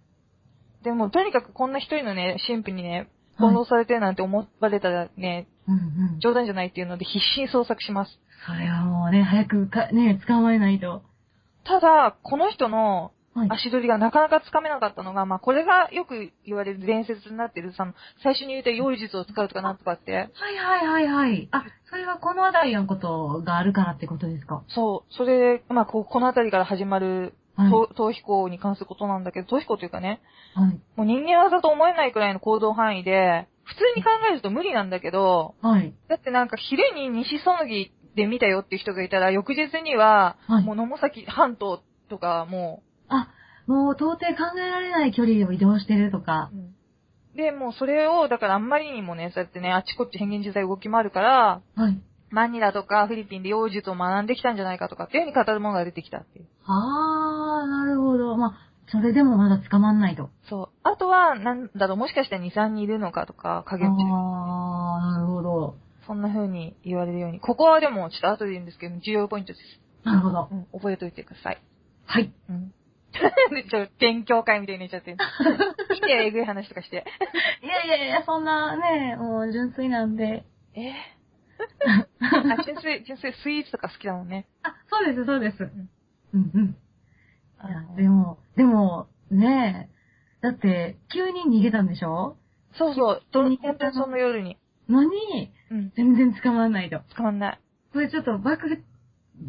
[0.83, 5.73] でも、とにかくこんな一人のね、神父にね、はい翻弄されてるなんて思われたらね、ー。
[5.73, 6.21] うんうん。
[6.21, 8.19] 冗談じゃないっていうので必死に捜索します。
[8.47, 11.03] それはもうね、早くか、ね、捕まえないと。
[11.65, 13.13] ただ、この人のはい。
[13.47, 21.49] 足取りがなかなかつかめなかったのが、まあ、これがよく言われる伝説になってる、その、最初に言った用意術を使うとかなんとかって、はいはいはいはい。
[21.53, 24.63] あ、それはこのあたりのことがあるからってことですか？
[24.69, 27.71] そう、それで、まあ、ここの辺りから始まる、はい。
[27.71, 30.21] 逃逃避行に関することなんだけど、逃避行というかね、
[30.55, 30.81] はい。
[30.97, 35.93] もう人間技と思えないくらいの行動範囲で、普通に考えると無理なんだけど、はい。
[36.09, 43.29] だってなんか昼に西そのぎで見たよっていう人がいたら、翌日には、はいもう野母崎半島とかもあ、
[43.69, 46.51] もう到底考えられない距離を移動してるとか
[47.35, 47.37] う、。
[47.37, 52.01] で、もうそれを、だからあんまりにもね、そうやってね、あっちこっち変幻自在動き回るから、はい。
[52.31, 56.47] マニラとかフィリピンで妖術を学んできたんじゃないかとかっていうふうに語るものが出てきたっていう。
[56.65, 58.37] あー、なるほど。
[58.37, 58.53] まあ、
[58.91, 60.31] それでもまだ捕まんないと。
[60.49, 60.69] そう。
[60.83, 64.05] あとは、なんだろう、もしかしたら2、3人いるのかとか、影あー、内。
[65.13, 65.77] なるほほど。
[66.07, 67.41] そんな風に言われるように。
[67.41, 69.61] ここはでも、ちょっと後で言うんですけど、重要ポイントです。
[70.05, 70.49] なるほど。
[70.51, 71.63] うん、覚えといてください。
[72.07, 72.33] はい。
[72.49, 72.73] うん。
[73.51, 75.17] でちょ、勉強会みたいになっちゃってる。
[75.95, 77.05] いいんだよ、えぐい話とかして。
[77.63, 80.45] いやいやいや、そんなね、もう純粋なんで。
[80.75, 80.93] え？
[80.93, 80.93] ー、
[82.61, 84.47] あ、純粋、純粋、スイーツとか好きだもんね。
[84.63, 85.63] あ、そうです、そうです。
[85.65, 85.91] ん
[86.35, 86.77] うんうん。
[87.67, 92.37] いや、でも、でも、ねえ、だって、急に逃げたんでしょ？
[92.75, 94.59] そうそう、と本本当にその夜に。
[94.89, 97.01] のに、うん、全然捕まらないと。
[97.17, 97.61] 捕まんない。
[97.93, 98.85] これちょっと、幕府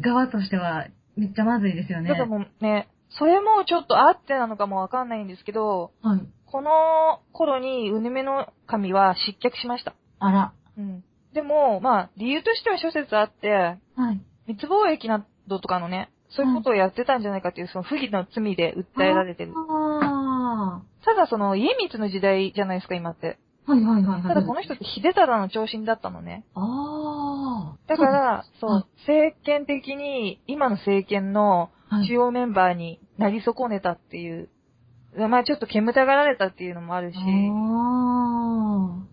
[0.00, 2.08] 側としては、めっちゃまずいですよね。
[2.08, 2.88] だからもうね、
[3.18, 6.20] それもちょっとあってなのかもわかんないんですけど、はい。
[6.46, 6.70] この
[7.32, 9.94] 頃に、うぬめの神は失脚しました。
[10.18, 10.52] あら。
[10.76, 11.04] うん。
[11.32, 14.20] でも、まあ、理由としては諸説あって、はい。
[14.46, 19.52] 密貿易などとかのね、そういうことをやってたんじゃないかっていう、その不義の罪で訴えられてる。
[19.56, 23.38] あただその、家光の時代じゃないですか、今って。
[23.66, 23.72] あ。
[23.72, 24.22] はいはいはいはい。
[24.22, 26.44] ただこの人って秀忠の長身だったのね。
[26.54, 27.76] ああ。
[27.86, 34.48] だから、そう、はい政権的に、今の政権のはい主要メンバーになり損ねたっていう、
[35.16, 37.20] まあちょっと煙たがられたっていうのもあるし、あ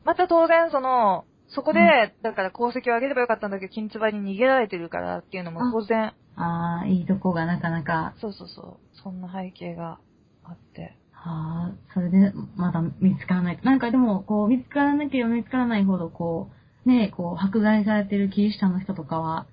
[0.06, 6.14] また当然その、そこで、うだから功績を上げればよかったんだけど、金唾に逃げられてるからっていうのも当然、あ。
[6.36, 8.14] ああ、いいとこがなかなか。
[8.20, 10.00] そうそうそう、そんな背景が
[10.44, 10.98] あって。
[11.12, 13.60] はあ、それでまだ見つからない。
[13.64, 16.50] なんかでも、こう、見つからなければ見つからないほど、こ
[16.86, 19.48] う、ねこう、迫害されてるキリシタンの人とかは、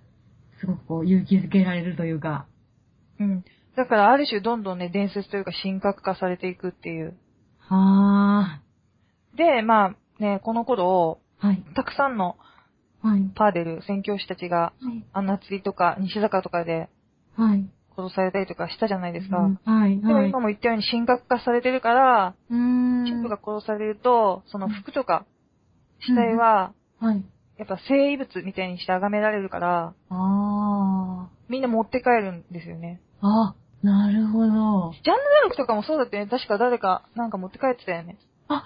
[0.60, 2.46] すごくこう、勇気づけられるというか。
[3.20, 3.44] うん。
[3.76, 7.16] だからある種どんどんね、伝説というか神格化されていくっていう。
[7.58, 8.62] はあ、
[9.36, 12.36] で、まあね、この頃、はい、たくさんの
[13.02, 16.88] はい、パーデル宣教師たちが、はい、あんな釣りとか西坂とかで
[17.36, 17.68] はい。
[17.96, 19.38] 殺されたりとかしたじゃないですか。
[19.38, 20.28] うんはい、でもはい。
[20.30, 23.04] 今も言ったように神格化されてるから、うーん。
[23.04, 25.26] 神父が殺されると、その服とか、
[26.00, 27.24] 死体は、はい。
[27.56, 30.14] やっぱ聖遺物みたいにして崇められるから、あ
[31.48, 33.00] みんな持って帰るんですよね。
[33.20, 33.54] あ。
[33.54, 34.46] あ、なるほど。
[34.46, 36.30] ジャンヌ・ダルクとかもそうだったよね。
[36.30, 38.18] 確か誰かなんか持って帰ってたよね。
[38.48, 38.64] あ、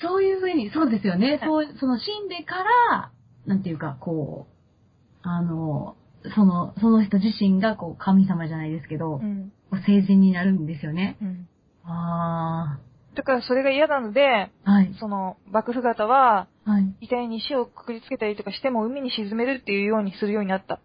[0.00, 1.28] そういうふうに、そうですよね。
[1.28, 2.56] はいそう、その死んでか
[2.90, 3.10] ら、
[3.46, 5.96] なんていうか、こう、あの、
[6.34, 9.52] その、その人自身が、こう、神様じゃないですけど、うん。
[9.70, 11.16] こう聖人になるんですよね。
[11.20, 11.48] うん。
[11.84, 12.78] あ
[13.14, 14.70] だからそれが嫌なので、あ。
[14.70, 14.94] はい。
[14.98, 16.94] その、幕府方は、はい。
[17.02, 20.80] 遺体に石をくくりつけたりとかしても海に沈めるっていうようにするようになった。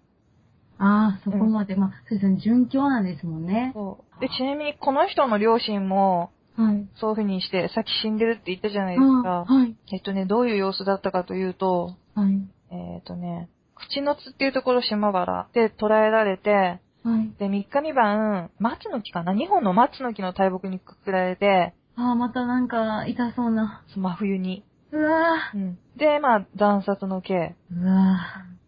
[0.79, 2.65] ああ、そこまで、まあ、そうですよね。
[2.65, 3.71] 殉教なんですもんね。
[3.75, 4.21] そう。
[4.21, 6.87] で、ちなみにこの人の両親も、はい。
[6.99, 9.29] そういう風にして、さっき死んでるって言ったじゃないあですか。
[9.45, 9.75] はい。
[9.93, 12.41] えっとね、どういう様子だったかというと、はい。
[12.71, 17.33] えっとね、口の津っていうところ島原で捕らえられて、はい。
[17.39, 23.83] で、3日3晩、松の木かな ?2 本の松の木の大木にくくられて、ああ、またなんか、痛そうな。
[23.95, 24.63] 真冬に。
[24.91, 25.77] うわうん。
[25.97, 27.55] で、まあ、惨殺の刑。
[27.73, 28.19] ーうわ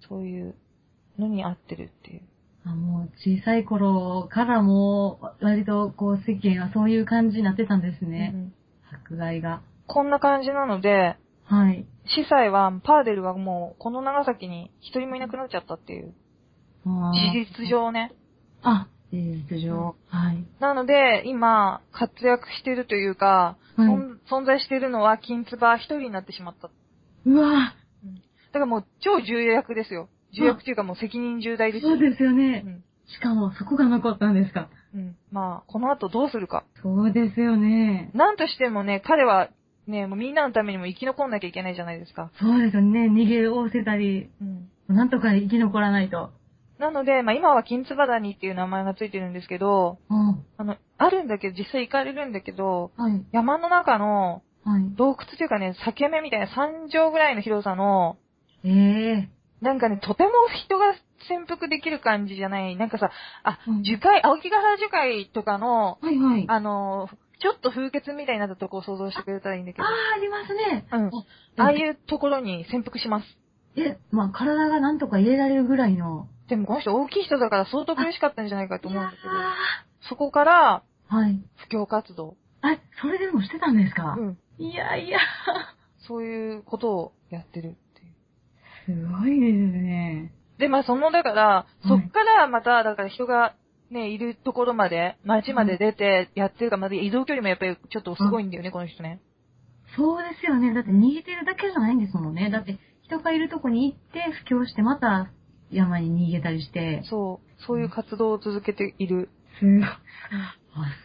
[0.07, 0.55] そういう
[1.20, 2.22] のに合ってるっていう。
[2.66, 8.38] ーあもう、小さい頃からもう、割と、こう、世間はそういう感じになってたんですねう。
[8.38, 8.53] ん
[8.91, 9.62] 迫害が。
[9.88, 11.86] こんな感じなので、はい。
[12.05, 16.14] 司祭は、パーデルはもう、この長崎に一人もいなくなっちゃったっていう。
[16.86, 18.14] 事実上ね。
[18.64, 19.18] あ、事
[19.49, 19.95] 実上。
[20.07, 20.45] はい。
[20.59, 23.88] なので、今、活躍してるというか、はい
[24.30, 26.70] 存在しているのは、金唾一人になってしまった。
[27.26, 27.74] うわ
[28.53, 30.07] だからもう、超重役ですよ。
[30.34, 31.91] 重役っていうかもう責任重大ですよ。
[31.91, 32.69] そうですよねう。
[32.69, 32.84] ん。
[33.07, 34.69] しかも、そこが残ったんですか。
[34.95, 35.15] うん。
[35.32, 36.63] まあ、この後どうするか。
[36.82, 38.11] そうですよね。
[38.13, 39.49] なんとしてもね、彼は、
[39.88, 42.32] ね、もうみんなのためにも生き残んなきゃいけないじゃないですか。
[42.39, 43.07] そうですよね。
[43.07, 44.69] 逃げおせたり、うん。
[44.88, 46.32] なんとか生き残らないと。
[46.79, 50.45] なので、まあ今は金唾谷っていう名前がついてるんですけど、うん。
[50.57, 53.25] あの、あるんだけど、実際行かれるんだけど、はい。
[53.32, 54.84] 山の中のはい。
[54.95, 58.17] 洞窟っていうかね、裂け目みたいな3畳ぐらいの広さの、
[58.63, 59.29] ええ
[59.62, 60.30] なんかね、とても
[60.66, 60.93] 人が
[61.28, 62.76] 潜伏できる感じじゃない。
[62.76, 63.12] なんかさ、
[63.43, 66.45] あ、うん樹海、青木ヶ原樹海とかの、はいはい。
[66.47, 67.09] ああの、
[67.39, 70.86] ちょっと風穴みたいになったとこを想像してくれたらいいんだけあど、ー、ありますね。
[70.91, 71.64] うん。
[71.64, 73.26] ああいうところに潜伏します。
[73.76, 76.28] え、まあ、体がなんとか入れられるぐらいの。
[76.49, 79.30] でもこの人大きい人だから相当苦しかったんじゃないかと思うんだけど
[80.09, 81.39] そこから、ーはい。
[81.55, 82.36] 布教活動。
[82.62, 84.16] あ、それでもしてたんですか？
[84.20, 84.38] うん。
[84.59, 85.20] いやいや、
[86.07, 87.76] そういうことをやってる
[88.96, 90.34] ごいですね。
[90.58, 93.56] で、まあその、だから、いそっからまた、だから人が
[93.89, 99.20] ね、いるところまで、街まで出てやってるから、まだ移動距離もやっぱりちょっとすごいんだよね、この人ね。
[99.98, 100.74] そうですよね。
[100.74, 102.50] だって逃げてるだけじゃないんですもんね。
[102.50, 105.30] だって人がいるとこに行って布教してまた
[105.70, 107.04] 山に逃げたりして。
[107.10, 109.30] そう、そういう活動を続けている。
[109.60, 109.84] すごい。
[109.84, 109.98] あ、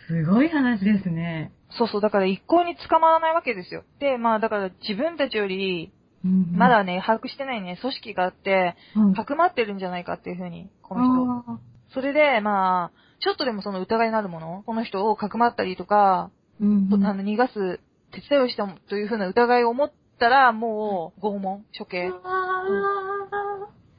[0.07, 1.53] すごい話ですね。
[1.71, 3.83] そうそう、だから一向に捕まらないわけですよ。
[3.99, 5.93] で、まあだから自分たちより、
[6.27, 11.53] うんま、だね、把握してないね、組織があって、はい、かくまってるんじゃないかっていうふうに、この人。
[11.53, 11.59] あ
[11.95, 17.81] それで、まあ、ちょっとでもその疑いのあるもの、この人をかくまったりとか、ーうんうんあの、逃がす
[18.13, 22.09] 手伝いをしたというふうな疑いを持ったら、もう、拷問、処刑。
[22.09, 22.47] っあ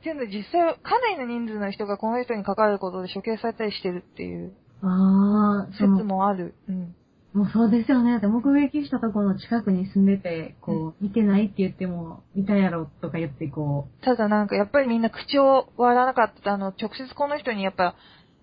[0.03, 4.53] ていうので、実際、かなりの人数の人がこの人に関わることで処刑されたりしてるっていう
[5.73, 6.55] 説もある。
[6.69, 6.95] うん。
[7.37, 8.13] もうそうですよね。
[8.13, 16.53] だって目撃したところの近くに住んでて、こう、見てないって言っても、見たやろとか言って、こただなんか、やっぱりみんな口を割らなかった。
[16.53, 17.93] あの、直接この人にやっぱ、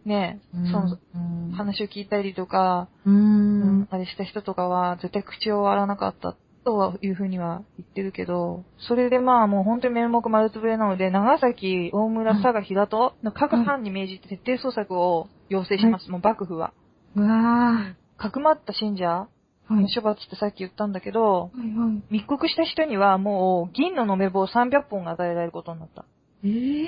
[0.05, 1.19] ね、う、その、う
[1.49, 3.89] ん、話を聞いたりとか、うーん。
[3.91, 16.09] あれした人とかは、絶対口を割らなかったとはいうふうには言ってるけど、それでまあもう本当に面目丸つぶれなので、長崎、大村、佐賀、平戸の各藩に命じて徹底捜索を要請します。
[16.11, 16.73] もう幕府は。
[17.17, 19.29] うわかくまった信者。
[19.71, 22.03] の処罰ってさっき言ったんだけど、はいはい。
[22.11, 26.05] 密告した人にはもう銀の延べ棒300本が与えられることになった。
[26.45, 26.87] ええ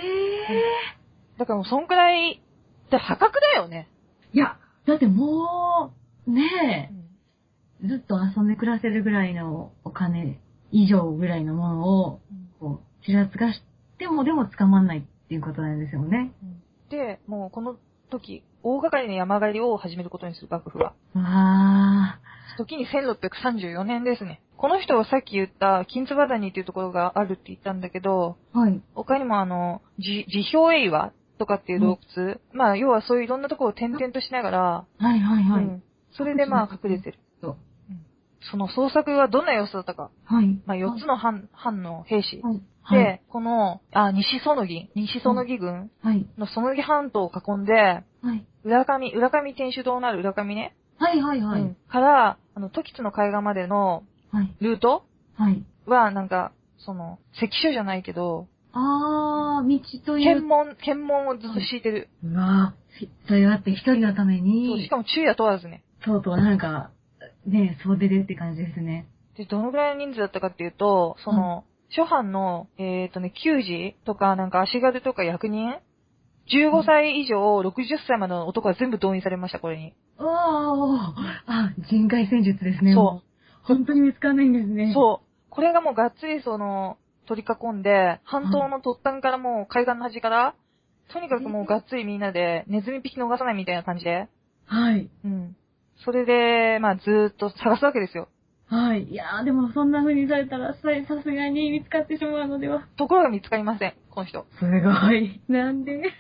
[1.39, 2.43] だからもうそんくらい、
[2.91, 3.89] だ破格だよね。
[4.35, 4.37] ー。
[4.37, 5.93] いや、だっても
[6.27, 6.91] う、うねんえ、
[7.87, 10.39] ずっと遊んで暮らせるぐらいのお金
[10.71, 12.21] 以上ぐらいのものを、
[12.61, 13.63] こう、ちらつかし
[13.99, 16.33] てもでも捕まんないっていうことなんですよね。
[16.91, 17.77] で、もうこの
[18.11, 20.93] 時、大掛かりな山狩りを始めることにする幕府は。
[21.15, 22.19] わ
[22.59, 24.43] 時に1634年ですね。
[24.57, 28.59] この人はさっき言った金津バダニっていうところがあるって言ったんだけど、ー。
[28.59, 28.83] はい。
[28.97, 35.65] 他にもあの、じ辞表映画とかっていう洞窟、まあ要はそういういろんなところを転々としながら、はいはいはい。
[35.65, 35.83] うん
[36.17, 37.19] それでまあ隠れてる。
[37.43, 37.57] そう
[38.51, 40.11] その捜索はどんな様子だったか。
[40.25, 40.61] はい。
[40.67, 42.43] まあ4つの藩、藩の兵士。
[42.89, 43.23] はい。
[43.29, 46.27] この、あ、西園木、西園木軍はい。
[46.39, 48.03] の園木半島を囲んで、は
[48.35, 48.47] い。
[48.65, 50.77] 浦上、浦上天主堂のある浦上ね。
[50.99, 51.63] はいはいはい。
[51.63, 54.55] うんから、あの、時津の海岸までのはい。
[54.61, 55.65] ルートはい。
[55.87, 60.25] は、なんか、その、関所じゃないけど、あー、道という。
[60.25, 62.09] 検問、検問をずっと敷いてる。
[62.23, 65.83] うわぁ、それがあって一人のためそうにし、かも昼夜問わずね。
[66.05, 66.91] とうとうなんか、
[67.47, 69.09] ね、総出でって感じですね。
[69.37, 75.79] で、どのぐらいの人数だったかっていうと、その、諸藩の、えっ、とね、給仕とか、なんか足軽とか役人
[76.49, 79.95] ?15 歳以上、60歳までの男は全部動員されました、これに。
[80.19, 80.27] おー、
[81.47, 82.95] あ、人海戦術ですね。
[82.95, 83.23] そうも
[83.63, 84.93] 本当に見つかんないんですね。
[84.95, 85.51] そう。
[85.51, 90.55] これがもうがっつりその、取り囲んで、半島の突端からもう海岸の端から、
[91.13, 94.29] とにかくもうがっつりみんなで、ネズミ匹逃さないみたいな感じで、
[94.67, 95.09] はい。
[95.25, 95.57] うん。
[96.05, 98.29] それで、まあずーっと探すわけですよ。
[98.69, 99.05] はい。
[99.05, 102.87] いやー、でもそんな風にされたら、ささすがに見つかってしまうのでは。
[102.97, 104.47] ところが見つかりません、この人。
[104.59, 105.41] すごい。
[105.49, 106.03] なんで？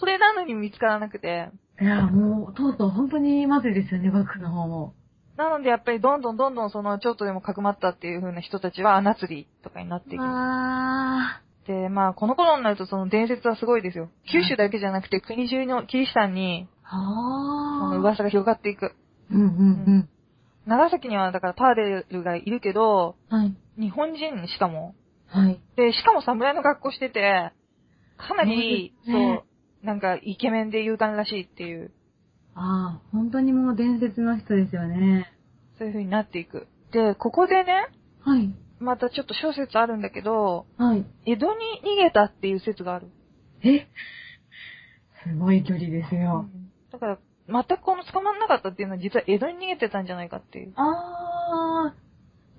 [0.00, 1.50] それなのに見つからなくて。
[1.80, 4.94] いやー、もう、とうとう本当にまずいですよね、幕府の方も。
[5.36, 11.68] なのでやっぱりどんどんどんどんその、ちょっとでもかくまったっていう風な人たちは穴釣りとかになっていきまあす。
[11.68, 14.10] で、まあこの頃になるとその伝説はすごいですよ。
[14.30, 16.88] 九州だけじゃなくて国中のキリシタンに、ー。
[16.88, 16.96] そ。
[17.94, 18.94] の噂が広がっていく。
[19.30, 20.08] うんうん
[20.66, 23.38] 長崎にはだからパーデルがいるけど、うん。
[23.38, 23.54] はい。
[23.78, 24.94] 日本人しかも。
[25.26, 25.60] はい。
[25.76, 27.52] で、しかも侍の格好してて、
[28.16, 29.44] かなり、そう
[29.84, 31.90] なんかイケメンで勇敢らしいっていう、
[32.54, 35.32] ああ、本当にもう伝説の人ですよね。
[35.78, 36.68] そういう風になっていく。
[36.92, 37.88] で、ここでね、
[38.20, 38.54] はい。
[38.78, 41.04] またちょっと小説あるんだけど、はい。
[41.24, 43.08] 江戸に逃げたっていう説がある。
[43.62, 43.86] え？
[45.24, 46.46] すごい距離ですよ。
[46.90, 47.18] だから、
[47.52, 50.72] 全くこの捕まんなかったっていうのは実は江戸に逃げてたんじゃないかっていう。
[50.76, 51.94] あ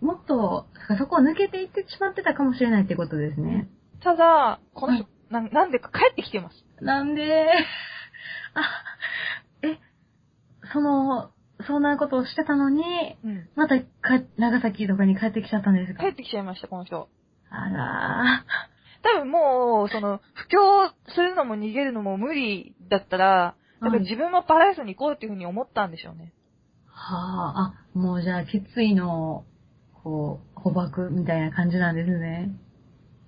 [0.02, 0.68] ー、もっと、
[0.98, 3.70] そこを抜けていってしまってたかもしれないってことですね。
[4.04, 6.66] ただ、この人、はななんでか帰ってきてます。
[6.82, 7.50] なんで、
[8.54, 8.84] あ、
[9.64, 9.80] え、
[10.72, 11.32] その、
[11.66, 13.50] そんなことをしてたのに、うん。
[13.56, 13.86] またか、
[14.38, 16.04] 長崎とかに帰ってきちゃったんですか？
[16.04, 17.08] 帰ってきちゃいました、この人。
[17.50, 18.44] あら
[19.04, 20.60] 多分もう、その、布教
[21.10, 26.34] するのも逃げるのも無理だったら、だから自分もパラダイスに行こうっていうふうに思ったんでしょうね。
[26.88, 26.90] ー。
[26.90, 29.46] はあ、あ、もうじゃあ、決意の、
[30.04, 32.52] こう、捕獲みたいな感じなんですね。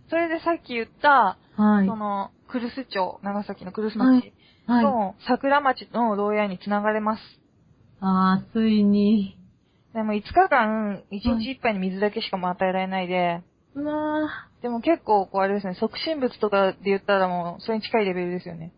[0.10, 1.88] それでさっき言った、はい。
[1.88, 4.34] その、クルス町、長崎のクルスはい町
[4.68, 4.84] はい。
[4.84, 7.22] の桜町の牢屋に繋がれます。
[8.00, 9.38] あー、ついに。
[9.94, 13.42] でも5日間、1日1杯に水だけしかも与えられないで、
[13.76, 14.28] うわ
[14.62, 18.72] でも結構、こうあれですね、促進物とかで言ったらもう、それに近いレベルですよね。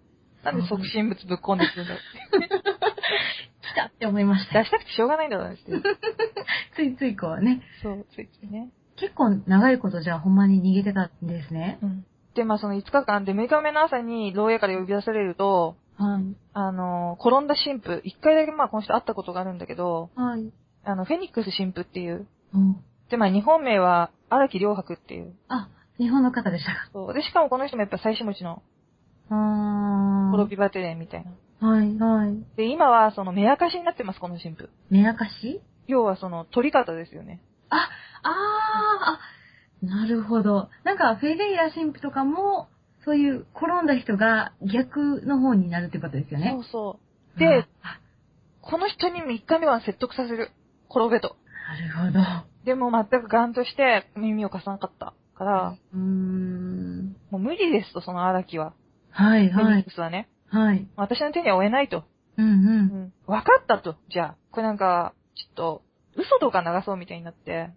[0.48, 2.04] なんで促進物ぶっ込んでくるんだって。
[2.48, 4.60] ー、来たって思いました。
[4.60, 5.58] 出したくてしょうがないんだろうね。
[6.76, 7.62] ついついこうね。
[7.84, 8.70] そう、ついついね。
[8.96, 11.80] 結構長いことじゃあほんまに逃げてたんですね。
[11.82, 12.06] うん。
[12.34, 16.24] で、まあその5日間で6日目の朝に牢屋から呼び出されると、はい。
[16.54, 20.50] あの、転んだ神父、一回だけまあこの人会ったことがあるんだけど、はい。
[20.86, 22.78] あの、フェニックス神父っていう、うん。
[23.10, 25.36] で、まあ日本名は荒木良白っていう。
[25.50, 25.68] あ、
[25.98, 26.90] 日本の方でしたか。
[26.94, 27.14] そう。
[27.14, 28.62] で、しかもこの人もやっぱ妻子持ちの
[29.30, 29.36] あ
[30.38, 31.32] 滅びバテレンみたいな。
[31.62, 31.66] ー。
[31.66, 32.38] はい、はい。
[32.56, 34.70] で、今はその目明かしになってます、この神父。
[34.90, 35.62] 目明かし？
[35.88, 37.42] 要はその取り方ですよね。
[37.70, 37.90] あ、
[38.24, 40.70] あー、あ、なるほど。
[40.84, 42.68] なんか、フェレイラ神父とかも、
[43.06, 46.52] そういう転んだ人が逆の方になるってことですよね。
[46.52, 47.00] そうそ
[47.36, 47.40] う。
[47.40, 48.00] で、あ
[48.62, 50.52] この人に3日目は説得させる。
[50.90, 51.38] 転べと。
[51.94, 52.48] なるほど。
[52.66, 57.16] でも全くガンとして耳を貸さなかったから、うーん。
[57.32, 58.74] もう無理ですと、その荒木は。
[59.18, 59.92] はい、フェはいニック。
[59.92, 60.30] スはね。
[60.50, 60.88] はい。
[60.96, 62.04] 私の手には負えないと。
[62.38, 62.50] うん、う。
[62.50, 63.14] うんん。
[63.26, 63.96] 分かったと。
[64.10, 65.82] じゃあ、これなんか、ちょっと、
[66.16, 67.72] 嘘とか流そうみたいになって。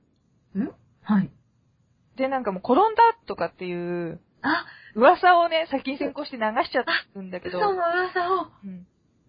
[0.54, 0.70] ん？
[1.02, 1.30] はい。
[2.16, 6.84] で、なんかもう転んだとかっていう、あ、噂をね、先に先行して流しちゃ
[7.14, 7.58] うんだけど。
[7.58, 8.46] 嘘の噂を。
[8.64, 8.86] うん。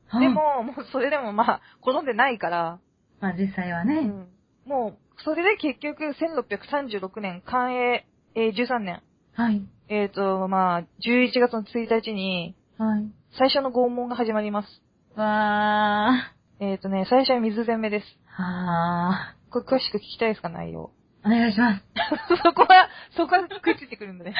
[0.07, 2.79] はいで、も、もうそれでもまあ、転んでないから、
[3.21, 3.95] まあ実際はね。
[3.95, 4.27] うん。
[4.65, 8.05] もう、それで結局、1636年、寛永、
[8.35, 9.01] えー13年、
[9.33, 9.61] はい。
[9.87, 13.11] えっ、と、まあ、11月の1日に、はい。
[13.37, 14.81] 最初の拷問が始まります。
[15.15, 16.11] わ
[16.59, 18.05] えっ、とね、最初は水攻めです。
[18.39, 18.41] ー。
[18.43, 20.91] はこれ詳しく聞きたいですか、内容。
[21.23, 21.27] ー。
[21.27, 21.83] お願いします。
[22.43, 24.35] そこは、そこはくっついてくるんだね。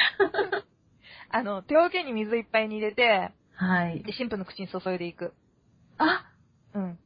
[1.29, 4.03] あの、手桶に水いっぱいに入れて、はい。
[4.03, 5.33] で、神父の口に注いでいく。
[5.97, 6.25] あ、
[6.73, 6.99] うん。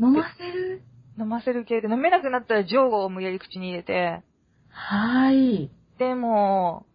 [0.00, 0.82] 飲ませる？
[1.18, 4.22] 飲ませる系で、飲めなくなったらジョーゴを無理やり口に入れて、
[4.68, 5.70] はい。
[5.98, 6.93] で、もう、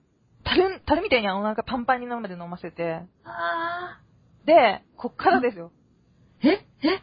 [0.56, 4.00] 樽、樽みたいにお腹パンパンになるまで飲ませて、あ
[4.46, 5.72] で、こっからですよ。
[6.44, 6.50] ー。
[6.50, 7.00] えええ？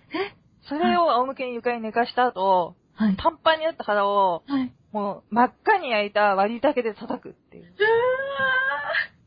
[0.68, 3.16] それを仰向けに床に寝かした後、はい。
[3.16, 4.72] パンパンになった腹を、はい。
[4.92, 7.74] もう真っ赤に焼いた割り竹で叩くっていう。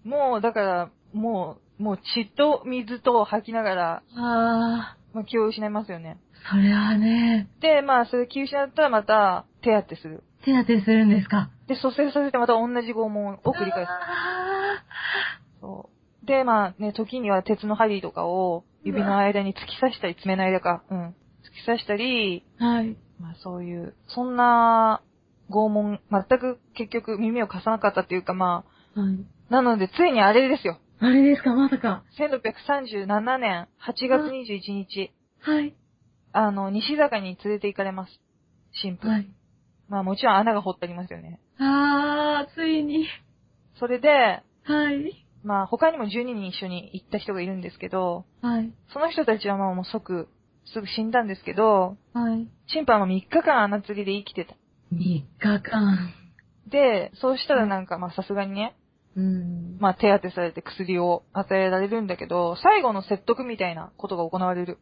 [0.04, 5.16] もう、だから、もう、もう血と水と吐きながら、うわー。
[5.16, 6.18] まあ、気を失いますよね。
[6.50, 10.24] それはね、で、まあ、それ気を失ったらまた手当てする。
[10.46, 11.50] 手当てするんですか？
[11.68, 13.90] で、蘇生させてまた同じ拷問を繰り返す。
[13.90, 14.84] あ
[15.62, 15.90] そ
[16.24, 16.26] う。
[16.26, 21.08] で、まあね、時には鉄の針とかを指の間に突き刺したり、爪の間か、うん。
[21.10, 21.12] 突
[21.62, 22.96] き刺したり、ーはい。
[23.20, 25.02] まあそういう、そんな
[25.50, 28.64] 拷問、全く結局耳を貸さなかったっていうかま
[28.96, 29.18] あ、はい。
[29.50, 30.78] なのでついにあれですよ。
[31.02, 31.54] あれですか？
[31.54, 32.04] まさか。
[32.18, 35.12] 1637年8月21日、
[35.42, 35.74] はい。
[36.32, 38.20] あの、西坂に連れて行かれます。
[38.82, 39.08] 神父。
[39.08, 39.28] はい。
[39.90, 41.40] まあもちろん穴が掘ってありますよね。
[41.58, 43.08] あー、ついに。
[43.80, 44.10] それで、
[44.64, 45.26] はい。
[45.44, 48.72] まあ他にも12人一緒に行った人がいるんですけど、はい。
[48.94, 50.28] その人たちはまあもう即、
[50.74, 52.48] すぐ死んだんですけど、はい。
[52.72, 54.56] 神父はもう3日間穴釣りで生きてた。
[54.94, 56.14] 3日間。
[56.68, 58.76] で、そうしたらなんかまあさすがにね、
[59.16, 59.78] うん。
[59.80, 64.78] まあ手当てされて薬を与えられるんだけど、最後の説得みたいなことが行われる。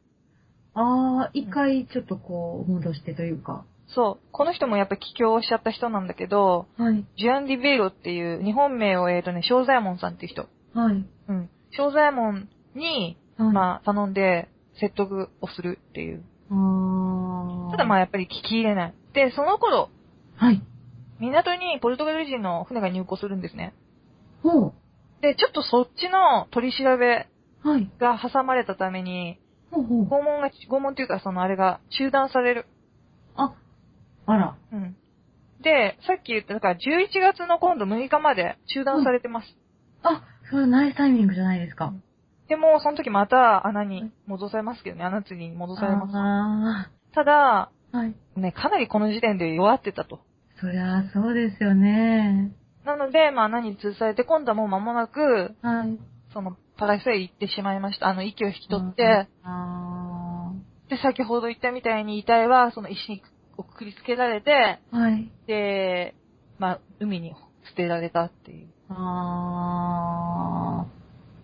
[0.74, 3.66] あー、一回ちょっとこう、戻してというか。
[3.88, 4.28] そう。
[4.32, 7.06] この人もやっぱ帰郷しちゃった人なんだけど、はい。
[7.18, 10.48] ジュアン・ディベイロっていう日本名をえっ、とね、正左衛門さんっていう人。
[10.74, 11.06] はい。
[11.30, 11.50] うん。
[11.72, 13.54] 正左衛門に、はい。
[13.54, 16.24] まあ頼んで説得をするっていう。
[17.72, 18.94] ただまあやっぱり聞き入れない。
[19.14, 19.90] で、その頃、
[20.36, 20.62] はい。
[21.20, 23.74] 港にポルトガル人の船が入港するんですね。
[24.44, 24.74] ほう。
[25.22, 27.28] で、ちょっとそっちの取り調べ
[27.64, 27.90] はい。
[28.00, 29.40] が挟まれたために、
[29.72, 30.06] ほうほう。
[30.06, 32.66] 拷問が、拷問っていうかそのあれが中断される。
[33.36, 33.54] あ、
[34.28, 34.58] あら。
[34.72, 34.96] うん。
[35.62, 36.80] で、さっき言った、だから11
[37.20, 39.48] 月の今度6日まで中断されてます。
[40.04, 41.94] あ、それナイスタイミングじゃないですか。
[42.48, 46.14] でも、その時また穴に戻されますけどね、穴釣りに戻されます。
[46.16, 47.98] あただ、ー。
[47.98, 48.16] はい。
[48.36, 50.20] ね、かなりこの時点で弱ってたと。
[50.60, 52.52] そりゃそうですよね。
[52.86, 55.98] なので、まあ穴に吊るされて、今度はもう間もなく、はい。
[56.34, 58.08] その、パラサへ行ってしまいました。
[58.08, 60.52] あの、息を引き取って、あ
[60.90, 63.22] で、先ほど言ったみたいに遺体は、その石に
[63.64, 64.98] くくりつけられて、ー。
[64.98, 65.32] はい。
[65.48, 66.16] で、
[66.60, 67.34] まあ、海に
[67.70, 68.68] 捨てられたっていう。
[68.90, 70.86] あ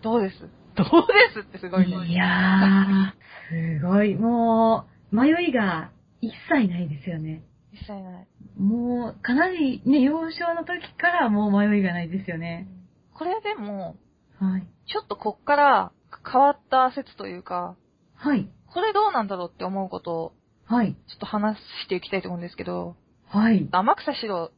[0.01, 0.39] どうです？
[0.75, 1.97] どうですってすごいね。
[1.97, 2.05] ー。
[2.05, 4.15] いやー、 すごい。
[4.15, 5.91] もう、迷いが
[6.21, 7.43] 一切ないですよね。
[7.71, 8.27] 実際ない。
[8.57, 12.67] もう、かなりね、幼少の時からもう迷いがないですよね。
[13.13, 13.95] これでも、
[14.39, 14.67] はい。
[14.87, 15.91] ちょっとこっから
[16.31, 17.75] 変わった説というか、
[18.15, 18.49] はい。
[18.67, 20.33] これどうなんだろうって思うことを、
[20.73, 20.95] はい。
[20.95, 22.95] ちょっと話していきたいと思うんですけど、
[23.27, 23.69] はい。
[23.71, 24.51] 天草四郎、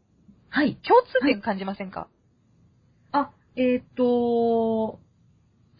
[0.50, 0.78] はい。
[0.78, 2.08] 共通点感じませんか、
[3.12, 5.02] あ、えー、っと、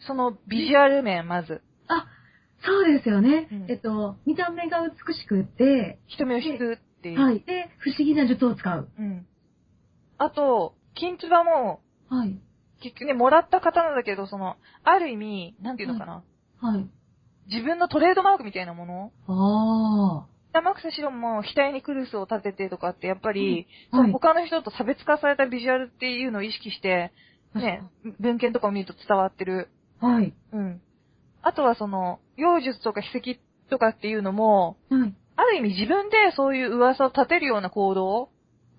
[0.06, 1.62] そのビジュアル面、まず。
[1.88, 2.06] あ、
[2.62, 3.48] そうですよね。
[3.50, 7.18] うんえっと、見た目が美しくって、人目を引くっていう。
[7.18, 7.40] はい。
[7.40, 8.90] で、不思議な術を使う。
[8.98, 9.26] うん。
[10.18, 11.80] あと、金唾も、
[12.10, 12.38] はい。
[12.82, 16.22] 結局ね、もらった方なんだけど、その、ある意味、なんていうのかな。
[16.60, 16.86] はい。
[17.48, 27.12] 自分のトレードマークみたいなものあ天草四郎も額にクルスを立ててとかって、やっぱり、うんはい他の人と差別化されたビジュアルっていうのを意識して、
[27.54, 27.82] ね、
[28.20, 29.68] 文献とかを見ると伝わってる。
[30.00, 30.34] はい。
[30.52, 30.80] うん。
[31.42, 33.40] あとはその、妖術とか秘跡
[33.70, 35.14] とかっていうのも、はい。
[35.36, 38.30] ある意味自分でそういう噂を立てるような行動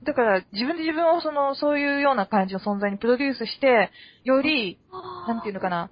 [0.03, 3.91] だから自分で自分をその、そういうような感じの存在にプロデュースして、
[4.23, 4.79] より、
[5.27, 5.89] なんていうのかな、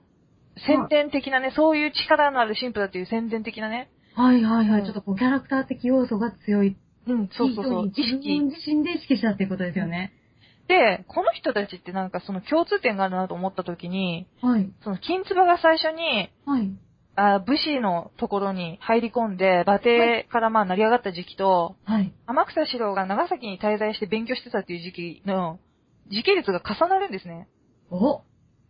[0.66, 3.90] 宣伝的なね、そういう力のある神父だっていう宣伝的なね。
[4.16, 4.80] はいはいはい。
[4.82, 6.78] うんちょっとこう、キャラクター的要素が強い。
[7.08, 7.88] うん、そうそうそう。
[7.90, 8.40] 意識。
[8.40, 10.14] 自身で意識したっていうことですよね。
[10.68, 14.72] で、この人たちってなんかその共通点があるなと思った時に、はい。
[14.84, 16.72] その金唾が最初に、はい。
[17.18, 22.12] あ武士のところに入り込んで、馬蹄からまあ成り上がった時期と、はい。
[22.26, 25.60] 天草四郎が長崎に滞在して勉強してたっていう時期の
[26.10, 27.48] 時系列が重なるんですね。
[27.92, 28.22] お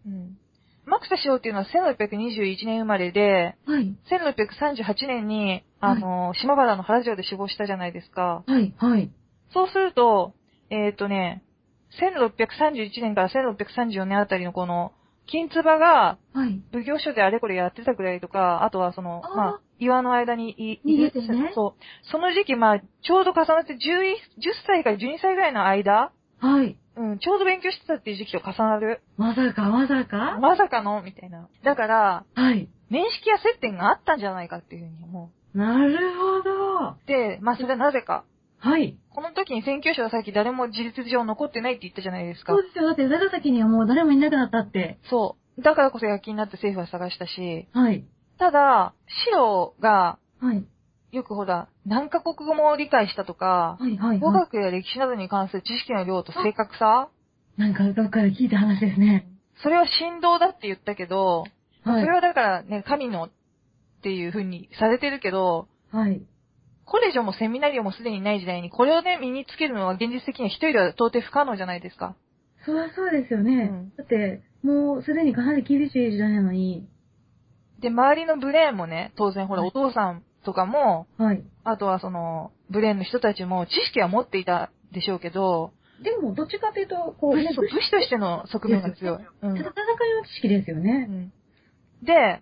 [0.06, 0.38] うん。
[0.86, 3.96] 天草四郎っていうのは1621年生まれで、はい。
[4.10, 8.44] 1638年に、あの、島原の原城で死亡したじゃないですか。
[8.46, 8.74] はい。
[8.78, 9.12] はい。
[9.54, 10.34] そうすると、
[10.70, 11.44] えっ、とね、
[12.00, 14.92] 1631年から1634年あたりのこの、
[15.28, 16.62] 金唾がはい。
[16.72, 21.84] 奉行所であれこれやってたくらいとか、あとはその、あーまあ、岩の間にい、逃げてねそう。
[22.12, 23.78] その時期、まあ、ちょうど重なって10、10
[24.68, 26.78] 歳から12歳ぐらいの間、はい。
[26.98, 29.02] うん、ちょうど勉強してたっていう時期と重なる。
[29.18, 30.38] まさか、まさか？
[30.39, 31.02] まさかの？
[31.02, 31.48] みたいな。
[31.64, 32.70] だから、はい。
[32.89, 36.89] 面識や接点があったんじゃないかっていうふうに思なるほど。
[36.89, 36.98] う。
[37.08, 38.24] で、まあ、それはなぜか。
[38.60, 38.98] はい。
[39.10, 42.64] この時に宣教師はさっき誰も事実上残ってないって言ったじゃないですかそう。
[42.64, 42.86] ですよ。
[42.88, 45.00] だって、長崎にはもう誰もいなくなったって。
[45.10, 45.62] そう。
[45.62, 48.06] だからこそ躍起になって政府は探したし、はい。
[48.38, 48.93] ただ、
[49.30, 50.66] 白が、はい。
[51.16, 53.97] よくほら、何カ国語も理解したとか、はい。
[53.97, 54.20] はい。
[54.20, 54.39] 語はい。
[54.41, 57.09] 学や歴史などに関する知識の量と正確さ、
[57.57, 59.28] なんか、どっかで聞いた話ですね。
[59.63, 61.45] それは振動だって言ったけど、
[61.84, 62.01] はい。
[62.01, 63.30] それはだからね、神のっ
[64.03, 66.22] ていう風にされてるけど、はい。
[66.86, 72.16] コレジョもセミナリオもすでにない時代に、これをね、身につけるのは現実的には一人では到底不可能じゃないですか。
[72.66, 73.70] そりゃそうですよね。
[73.72, 76.88] うんだって、もうすでにかなり厳しい時代なのに。
[77.80, 81.43] で、周りのブレーンもね、当然ほら、はいお父さんとかも、はい。
[81.66, 89.24] あとはその、ブレーンの人たちも知識は持っていたでしょうけど、でも、どっちかというと、こう、ね武士武士としての側面が強い。
[89.43, 89.72] うん戦いの
[90.26, 91.06] 知識ですようね。
[91.06, 91.34] ん
[92.04, 92.41] で、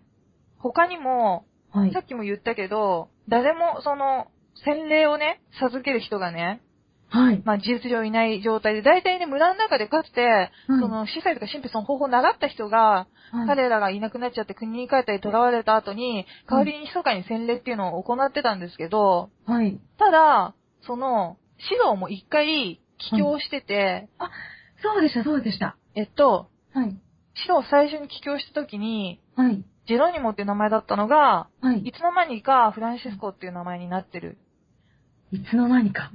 [0.57, 1.99] 他にも、はいさ。
[1.99, 4.27] っきも言ったけど、誰もその、
[4.65, 6.61] 洗礼をね、授ける人がね、
[7.13, 7.43] はい。
[7.45, 19.79] まあ事実上いない状態で、大体ね、村の中でかつて、その、司祭とか神父その方法を習った人が、はい、彼らがいなくなっちゃって国に帰ったり囚われた後に、代わりに密かに洗礼っていうのを行ってたんですけど、はい。
[19.99, 20.55] ただ、
[20.87, 24.09] その、指導も一回、帰郷してて、
[24.81, 25.77] そうでした、そうでした。
[25.93, 26.87] えっと、はい。
[26.87, 26.97] 指
[27.41, 29.63] 導を最初に帰郷した時に、はい。
[29.85, 31.91] ジェロニモっていう名前だったのが、はいい。
[31.91, 34.37] つの間にかフランシスコっていう名前になってる。
[35.31, 36.11] いつの間にか。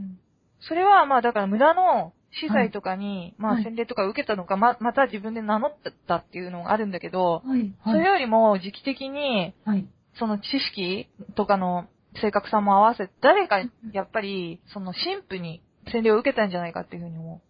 [0.60, 5.72] それはまあだから村の司祭とかに、まはいあ洗礼とか受けたのか、ま、また自分で名乗っ
[6.06, 7.72] たっていうのがあるんだけど、はい。
[7.84, 9.86] それよりも時期的に、はい。
[10.18, 11.86] その知識とかの
[12.20, 13.58] 正確さも合わせて、誰か
[13.92, 17.40] やっぱり、その神父に洗礼を受けたんじゃないかっていうふうに思う。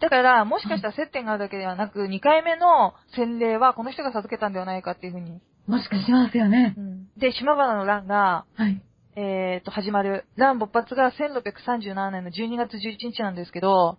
[0.00, 5.40] だから、もしかしたら接点があるだけではなく、2回目の洗礼はこの人が授けたんではないかっていうふうに。
[5.66, 6.76] もしかしますよね。
[7.16, 8.82] で、島原の乱が、はい。
[9.18, 10.26] えー、と、始まる。
[10.36, 13.96] 乱勃発が1637年の12月11日なんですけど、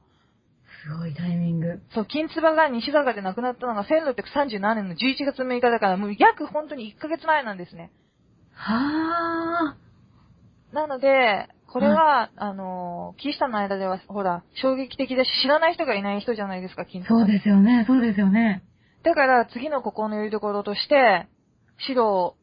[0.83, 1.81] すごいタイミング。
[1.91, 7.91] そう、金唾が西坂で亡くなったのが1637年の11月6日だから、もう約本当に1ヶ月前なんですね。
[8.53, 9.75] は
[10.71, 17.05] なので、これは、あのー、キリシタンの間では、ほら、衝撃的だし、知らない人がいない人じゃないですか、金ー。
[17.05, 17.19] 唾。
[17.19, 18.61] そうですよね、そうですよね。
[19.01, 21.27] だから、次の心のよりどころとして、
[21.87, 22.35] 指導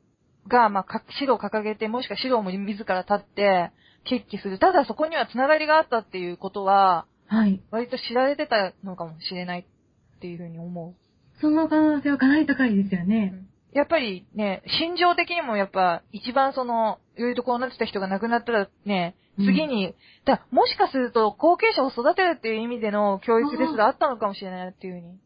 [0.48, 3.70] が、まあ、か指導を掲げて、もしくは指導も自ら立って、
[4.04, 4.58] 決起する。
[4.58, 7.60] ただそこには繋がりがあったっていうことは、はい。
[7.70, 11.40] 割と知られてたのかもしれないっていうふうに思う。
[11.40, 13.34] その可能性はかなり高いですよね。
[13.72, 25.18] やっぱりね、心情的にもやっぱ一番その、よりどころになってた人が亡くなったらね、うん次に、だもしかすると後継者を育てるっていう意味での教育ですらあったのかもしれないっていうふうに。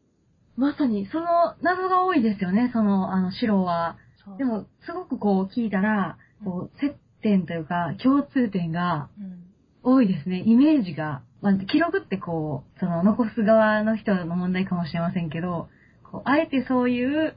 [0.56, 1.26] まさに、その
[1.60, 3.98] 謎が多いですよね、その、あの、白は。
[4.36, 9.44] でも、すごくこう聞いたら、こう、接点というか、共通点がうん、
[9.82, 10.42] 多いですね。
[10.44, 11.22] イメージが。
[11.40, 15.68] まあ、記録ってこう、その、残す側の人の問題かもしれませんけど、
[16.10, 17.36] こう、あえてそういう、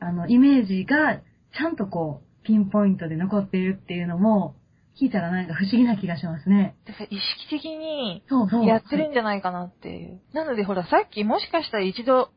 [0.00, 4.54] あの、イメージが、ちゃんとこう、ピンポイントで残っているっていうのも、
[5.00, 6.74] 聞いたらなんか不思議な気がしますね。
[7.08, 8.66] 意識的にそうそう。
[8.66, 10.20] やってるんじゃないかなっていう。
[10.32, 12.30] なのでほら、さっきもしかしたら一度、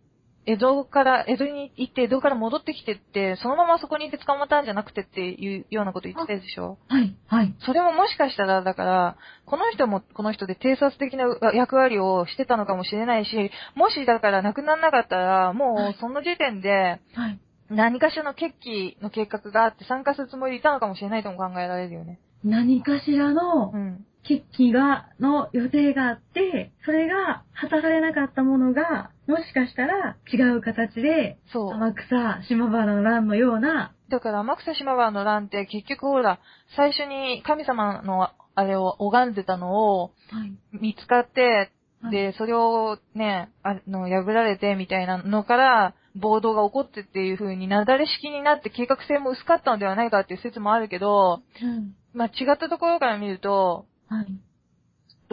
[0.45, 6.79] 江戸から、江戸に行って、江戸から戻ってきてって、そのままそこにいて捕まったんじゃなくてっていうようなこと言ってたでしょ？
[6.87, 7.53] はい、はい。
[7.59, 17.39] それももしかしたら、だから、この人もこの人で偵察的な役割をしてたのかもしれないし、もしだから亡くならなかったら、もうその時点ではい。
[17.69, 22.19] 何かしらの決起の計画があって参加するつもりでいたのかもしれないとも考えられるよね。
[22.43, 24.05] 何かしらのうん。
[24.23, 31.73] 決起が、の予定があって、それが果たされなかったものが、もしかしたら違う形で、そう。
[31.73, 36.39] 天草、島原の乱のような、だから天草島原の乱って結局ほら、
[36.75, 40.77] 最初に神様のあれを拝んでたのをはい。
[40.79, 41.71] 見つかって、はい
[42.09, 51.93] で、それをね、あの、破られてみたいなのから、暴動が起こってっていう風になだれ式になって計画性も薄かったのではないかっていう説もあるけど、うん。
[52.13, 54.25] まあ違ったところから見ると、はい。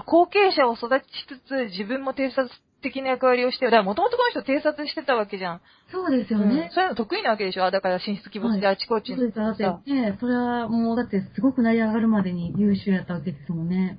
[0.05, 2.51] 後継者を育ちつつ自分も偵察
[2.83, 5.61] 的な役割をして、だからもともとこの人偵察してたわけじゃん。
[5.91, 6.71] そうですようんね。
[6.73, 7.71] そういうの得意なわけでしょ？
[7.71, 9.37] だから進出鬼没であちこちそうです。
[9.39, 9.81] だってさ。
[9.87, 13.99] ね、それはもうだってすごく成り上がるまでに優秀やったわけですもんね。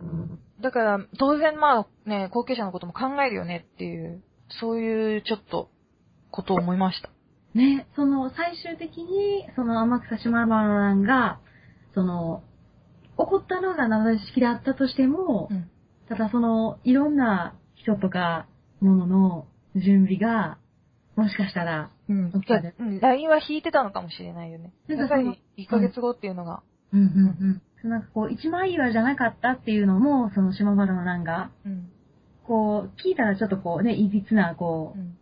[0.62, 4.22] だから、当然まあね、後継者のことも考えるよねっていう、
[4.60, 5.70] そういうちょっと、
[6.32, 7.10] ことを思いました。
[7.54, 11.40] ね、その最終的に、その天草島原が、
[11.96, 12.44] その、
[13.18, 15.70] 起こったのが長式であったとしても、うん。
[16.08, 18.48] ただその、いろんな人とか、
[18.82, 20.58] ものの準備が、
[21.16, 22.32] もしかしたら、うん。
[22.80, 23.00] うん。
[23.00, 24.74] LINE は引いてたのかもしれないよね。
[24.88, 26.64] なんかそのやっぱり、1ヶ月後っていうのが。
[26.94, 27.90] うんうんうん。
[27.90, 31.90] なんかこう、一枚岩じゃなかったっていうのも、その島原の乱が、うん。
[32.46, 35.18] こう、聞いたらちょっとこうね、いびつな、こう、うん。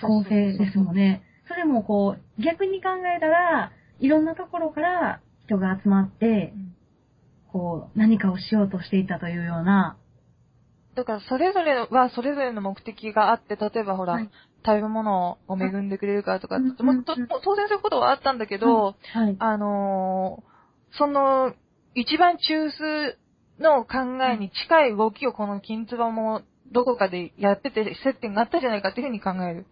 [0.00, 1.22] 構成ですもんね。
[1.46, 6.74] それもこう、逆に考えたら、いろんなところから人が集まってう、ん
[7.54, 9.96] こう、何かをしようとしていたというような、
[10.94, 14.30] だから、それぞれはそれぞれの目的があって、例えばほら、はい
[14.66, 19.36] 食べ物を恵んでくれるからとか、うんもっとうん当然そういうことはあったんだけど、はい。
[19.38, 20.54] あのー
[20.96, 21.52] その、
[21.94, 23.16] 一番中枢
[23.58, 26.42] の考えに近い動きをこの金つばも
[26.72, 29.66] どこかでやってて接点があったじゃないかっていうふうに考える。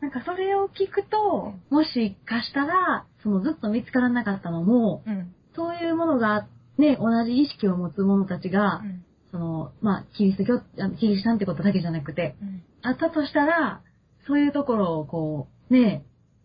[0.00, 5.34] なんかそれを聞くと、もしかしたら、そのずっと見つからなかったのも、うん。
[5.54, 6.46] そういうものが、
[6.78, 9.04] ね、同じ意識を持つ者たちが、うん。
[9.36, 12.62] その、まあ、キリスト教、あのキリシタンってことだけじゃなくて、うん。
[12.82, 13.82] あったとしたら、
[14.26, 16.04] そういうところをこう、ね、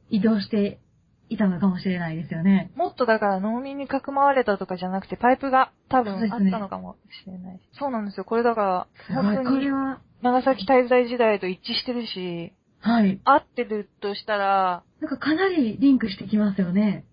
[0.10, 0.80] 移動して
[1.30, 2.72] いたのかもしれないですよね。
[2.76, 7.62] もっとだから農民にかくまわれたとかじゃなくて、パイプが多分あったのかもしれない。
[7.80, 8.26] そうなんですよ。
[8.26, 13.20] これだから、本当にこれは、長崎滞在時代と一致してるし、はい。
[13.24, 17.06] 合ってるとしたら、なんかかなりリンクしてきますよね。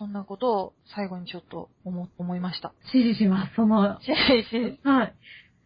[0.00, 2.72] まあ、そんなことを最後にちょっと思思いました。
[2.92, 5.14] 支持します、その、ししはい。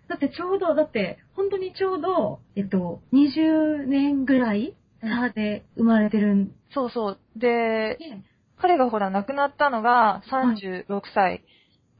[0.08, 7.18] だってちょうど、だって、本当にちょうど、えっと、20年ぐらい差で生まれてるんそうそう。
[7.36, 8.22] で、で、
[8.60, 11.44] 彼がほら亡くなったのが36歳。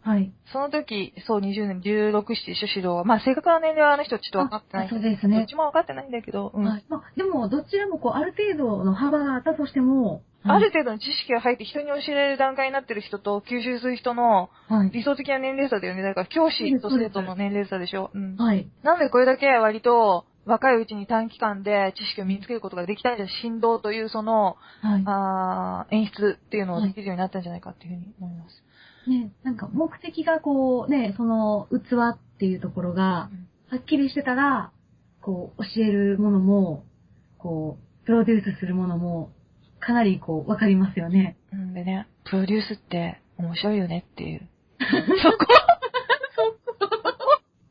[0.02, 0.32] はい。
[0.52, 3.04] その時、そう20年、16、7でしょ、指導は。
[3.04, 4.86] まあ正確な年齢はあの人ちょっと分かってない。
[4.86, 6.64] あそうですねどっちも分かってないんだけど、うん。
[6.64, 6.84] はい。
[6.90, 14.90] まあ、でも、どちらもこう、ある程度の幅があったとしても、ある程度の知識が入って人に教えられる段階になってる人と吸収する人のはい。
[14.90, 16.02] 理想的な年齢差だよね。
[16.02, 18.10] だから教師と生徒の年齢差でしょ？
[18.14, 18.36] うん。
[18.36, 18.68] はい。
[18.82, 25.02] なんでこれだけ割と若いうちに短期間で知識を身につけることができたんじゃ、振動というその、はい。
[25.06, 28.62] あー演出っていうのをできるようになったんじゃないかっていうふうに思います。
[29.08, 33.30] ね、なんか目的がこう、ね、その器っていうところが、
[33.70, 34.70] はっきりしてたら、
[35.20, 36.84] こう、教えるものも、
[37.38, 39.30] こう、プロデュースするものも、
[39.84, 41.36] かなりこう、わかりますよね。
[41.52, 44.48] うんでね、プロデュースって面白いよねっていう。
[45.22, 45.46] そこ？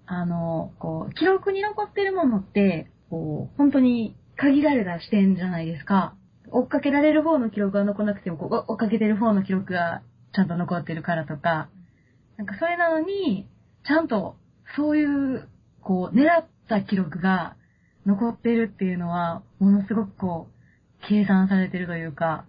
[0.05, 6.16] あの、こう、記録に残ってるものって、こう、本当に限られた視点じゃないですか。
[6.51, 10.03] 追っかけられる方の記録が残らなくても、こう、追っかけてる方の記録が
[10.36, 11.70] ちゃんと残ってるからとか、
[12.38, 13.47] なんかそれなのに、
[13.88, 14.36] ちゃんと、
[14.76, 15.49] そういう、
[15.82, 17.55] こう、狙った記録が
[18.05, 20.53] 残ってるっていうのは、ものすごくこう、
[21.07, 22.45] 計算されてるというか、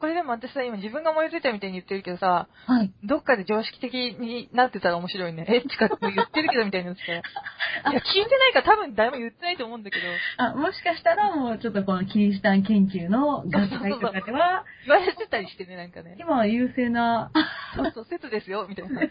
[0.00, 2.92] これでも私さ、今自分が思いついたみたいに言ってるけどさ、はい。
[3.02, 5.44] どっかで常識的になってたら面白いね。
[5.50, 7.18] え、ちかって言ってるけどみたいになってたら。
[7.90, 10.02] いや、聞いてないから多分誰も言ってないと思うんだけど、
[10.36, 16.14] あ、もしかしたらもうちょっとこのキリシタン研究の学会とかでは、 言われてたりしてね、なんかね。
[16.20, 17.32] 今は優勢な、
[17.74, 19.02] そうそう、説ですよ、みたいな。
[19.02, 19.08] い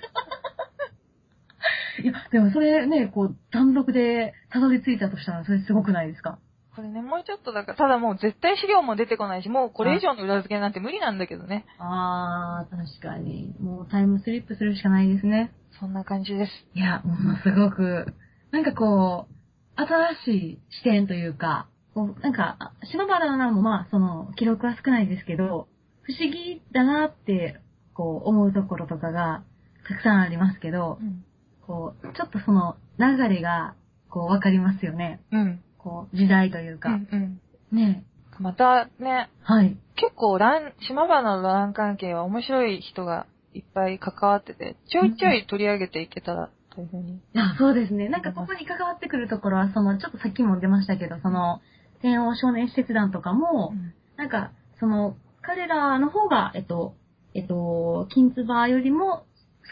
[2.06, 6.40] や、でもそれね、こう、単独でたどり着いたとしたら、それすごくないですか？
[6.78, 11.66] これね、もうちょっとだから、ただもう絶対資料も出てこないし、もうこれ以上の裏付けなんて無理なんだけどね。
[11.80, 13.56] あー、確かに。
[13.60, 15.52] もうタイムスリップするしかないですね。
[15.80, 16.52] そんな感じです。
[16.76, 18.14] いや、ものすごく、
[18.52, 25.68] なんかこう、新しい視点というか、こう、なんか、島原の名もまあ、その、記録は少ないですけど、
[26.04, 27.60] 不思議だなって、
[27.96, 29.42] こう、思うところとかが、
[29.88, 31.26] たくさんありますけどう、ん。
[31.66, 33.74] こう、ちょっとその、流れが、
[34.12, 35.22] こう、わかりますよね。
[35.32, 35.64] うん。
[35.88, 36.90] こう、時代といううか。
[36.90, 37.42] んうん。
[37.72, 38.04] ね
[38.40, 39.78] またね、はい。
[39.96, 47.14] 結構乱、島原の乱関係は面白い人がいっぱい関わってて、ちょいちょい取り上げていけたら、というふうに。
[47.14, 48.10] いや、そうですね。
[48.10, 51.62] なんかここに関わってくるところは、その、ちょっとさっきも出ましたけど、その、
[52.02, 53.74] 天王少年施設団とかも、
[54.18, 56.94] なんか、その、彼らの方が、えっと、
[57.34, 59.26] えっと、金つばよりも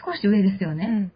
[0.04, 0.86] 少し上ですよね。
[0.86, 1.12] うん。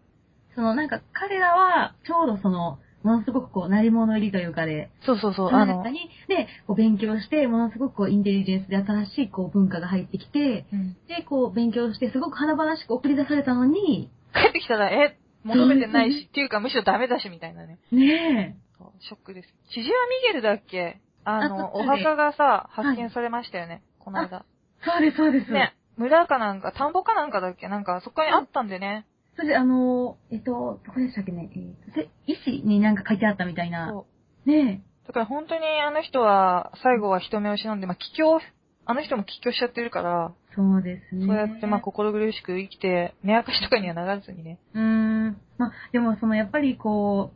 [0.55, 17.79] その、なんか、彼らは、ちょうどその、ものすごくこう、鳴り物入りというかで、そうそうそう、あのに、で、こう勉強して、ものすごくこう、インテリジェンスで新しいこう、文化が入ってきて、うんで、こう、勉強して、すごく華々しく送り出されたのに、帰ってきたら、え、求めてないし、っていうかむしろダメだし、みたいなね。
[17.91, 19.49] ねそうショックです。
[19.73, 21.01] 千々和ミゲルだっけ？
[21.23, 24.45] あの、あお墓がさ、い発見されましたよね、この間。
[24.81, 24.85] え。
[24.89, 25.51] そうです、そうです。
[25.51, 27.67] ね、村かなんか、田んぼかなんかだっけ？
[27.67, 29.05] なんか、そこにあったんでね。
[29.35, 33.89] それで、あの、えっと、どこでしたっけね、えーせ石になんか書いてあったみたいな。
[33.89, 34.05] そ
[34.45, 34.49] う。
[34.49, 38.39] ねだから本当にあの人は、最後は人目を忍んで、まあ、帰郷、
[38.85, 40.55] あの人も帰郷しちゃってるから、え。
[40.55, 41.25] そうですね。
[41.25, 44.59] そうやってまあ、心苦しく生きて、目明かしとかにはならずにね。
[44.73, 45.37] うーん。
[45.57, 47.31] まあ、でもその、やっぱりこ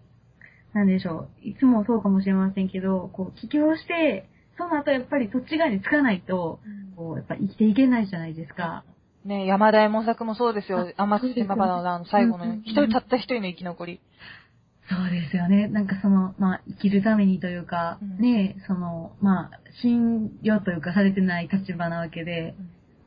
[0.74, 1.48] う、なんでしょう。
[1.48, 6.60] いつもそうかもしれませんけど、こう、起業して、その後やっぱりそっち側につかないと、
[6.96, 8.84] こう、やっぱ生きていけないじゃないですか。
[9.26, 10.94] ね、山田右衛門作もそうですよ。
[10.98, 14.02] あ天津島原のあの最後のうんうんうん、一人たった一人の生き残り。
[14.88, 15.68] そうですよね。
[15.68, 19.50] なんかその、まあ、生きるためにというか、うんね、その、まあ、
[19.82, 22.54] 信用というかされてない立場なわけで、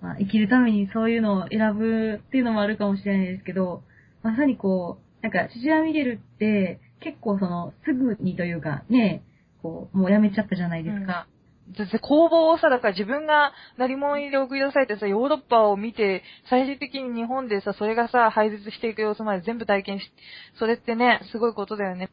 [0.01, 3.85] まあ、生きるためにそういうのを選ぶっていうのもあるかもしれないですけど、
[4.25, 9.23] まさにこう、なんか、シジラミゲルって、結構その、すぐにというか、ね、
[9.63, 11.29] こう、もうやめちゃったじゃないですか。
[11.77, 20.11] だって工房をさ、だから自分が成り物入りで送り出されてさ、ヨーロッパを見て、最終的に日本でさ、それがさ、廃絶していく様子まで全部体験し、
[20.59, 22.11] それってね、すごいことだよね。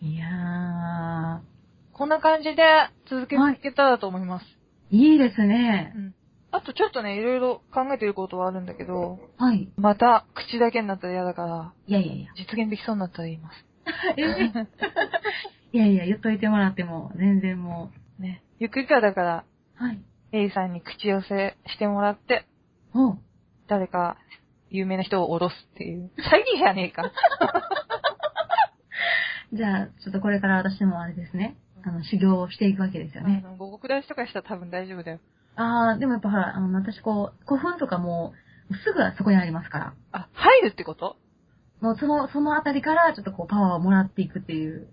[0.00, 1.40] いやー、
[1.92, 2.62] こんな感じで
[3.08, 4.46] 続けていけたらと思います。
[4.90, 5.98] いいですねう。
[5.98, 6.14] ん。
[6.50, 9.68] あとちょっとね、いろいろ考えてることはあるんだけど、はい。
[9.76, 12.30] また口だけになったら嫌だから、いやいやいや。
[12.36, 13.64] 実現できそうになったら言います。
[15.72, 18.03] いやいや、言っといてもらっても、全然もね。
[18.58, 19.44] ゆっくりからだから、
[19.80, 19.84] う。
[19.84, 20.00] はい。
[20.32, 22.46] エイさんに口寄せしてもらって、
[22.94, 23.18] おう
[23.68, 24.16] 誰か
[24.70, 26.10] 有名な人を下ろすっていう。
[26.18, 27.10] 詐欺やねえか。
[29.52, 31.56] じゃあ、ちょっとこれから私もあれですね。
[31.84, 33.42] あの、修行をしていくわけですよね。
[33.44, 35.20] あの、五国立ちとかしたら多分大丈夫だよ。
[35.56, 38.32] あー、でもやっぱほら、あの、私こう、古墳とかも、
[38.84, 39.94] すぐそこにありますから。
[40.12, 41.16] あ、入るってこと？
[41.80, 44.88] もうその、そのあたりから、ちょっとこう、パワーをもらっていくっていう。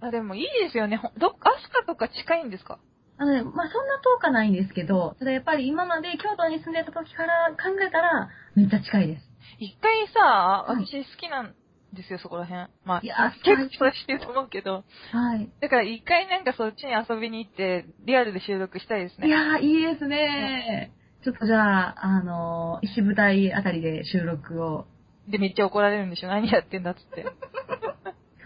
[0.00, 0.96] あ、でもいいですよね。
[0.96, 2.78] ほどっ、アスカとか近いんですか？
[3.20, 9.22] あのね、まあ、そんな遠かないんですけど、ただやっぱり今まで京都に住んでた時から考えたら、めっちゃ近いです。
[9.58, 11.54] 一回さ、はい私好きなん
[11.94, 12.68] ですよ、そこら辺。
[12.84, 14.84] まあ、いや結構それ知ってると思うけど。
[15.10, 15.48] はい。
[15.60, 19.26] だから一回なんかそっちに遊びに行って、リアルで収録したいですね。
[19.26, 20.92] いやー、いいですね
[21.24, 24.86] ちょっとじゃあ、あの、石舞台あたりで収録を。
[25.28, 27.26] で、めっちゃ怒られるんでしょ何やってんだっつって。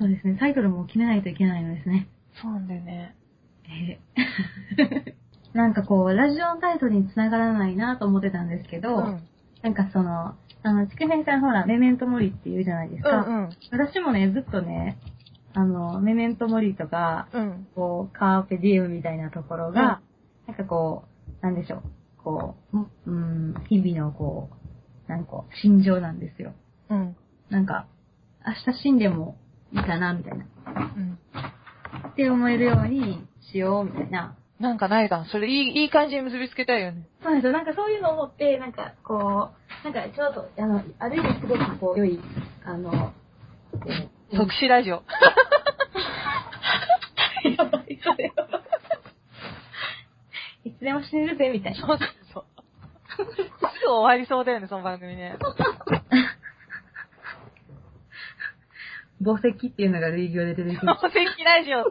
[0.03, 2.09] そうですね、タイトルも決めないといけないのですね。
[2.43, 3.15] そうなんだよね。
[3.65, 5.15] えー
[5.55, 9.29] なんかこう、ラジオのタイトルに繋がらないなと思ってたんですけど、うん。
[9.63, 13.21] なんかその、あの、ちくへんさんほら、メメントモリって言うじゃないですうか。
[13.21, 14.97] ん私もね、ずっとね、
[15.55, 17.43] あの、メメントモリとか、うん。
[17.43, 17.67] うん。
[17.77, 20.01] こう、カーペディウムみたいなところが、
[20.49, 21.05] なんかこ
[21.41, 21.83] う、なんでしょう、
[22.25, 24.49] こう、うん、日々のこ
[25.07, 26.55] う、なんか心情なんですよ。
[26.89, 27.17] うん。
[27.51, 27.87] なんか、
[28.47, 29.37] 明日死んでも
[29.73, 30.45] いいかな、みたいな。
[30.97, 31.19] うん。
[32.11, 34.37] って思えるようにしよう、みたいな。
[34.61, 35.25] なんかないかな。
[35.27, 37.09] それいい、いい感じに結びつけたいよね。
[37.23, 37.53] そうなんですよ。
[37.53, 39.51] なんかそういうのを思って、なんかこ
[39.85, 42.21] う、なんかちょうど、あの、ある意味すごくこう、良い、
[42.65, 43.81] あの、こ
[44.33, 45.03] う即死ラジオ。
[47.45, 48.63] やばい、それは。
[50.65, 51.81] いつでも死ねるぜ、みたいな。
[51.81, 52.45] そうそうそう。
[53.17, 55.37] すぐ終わりそうだよね、その番組ね。
[59.25, 61.85] 墓石っていうのが類義語で出てきま宝石ラジオ。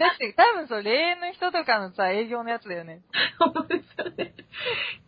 [0.00, 3.02] だって、多分そう、霊園の人とかのさ、営業のやつだよね。
[3.38, 4.34] そうですよね。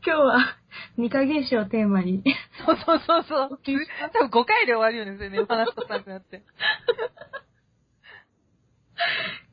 [0.05, 0.57] 今日は、
[0.99, 2.23] 二回現象をテーマに。
[2.67, 3.49] そうそうそうそう。
[3.49, 5.39] 多分5回で終わるよね、それね。
[5.49, 6.43] 話すことなくなって。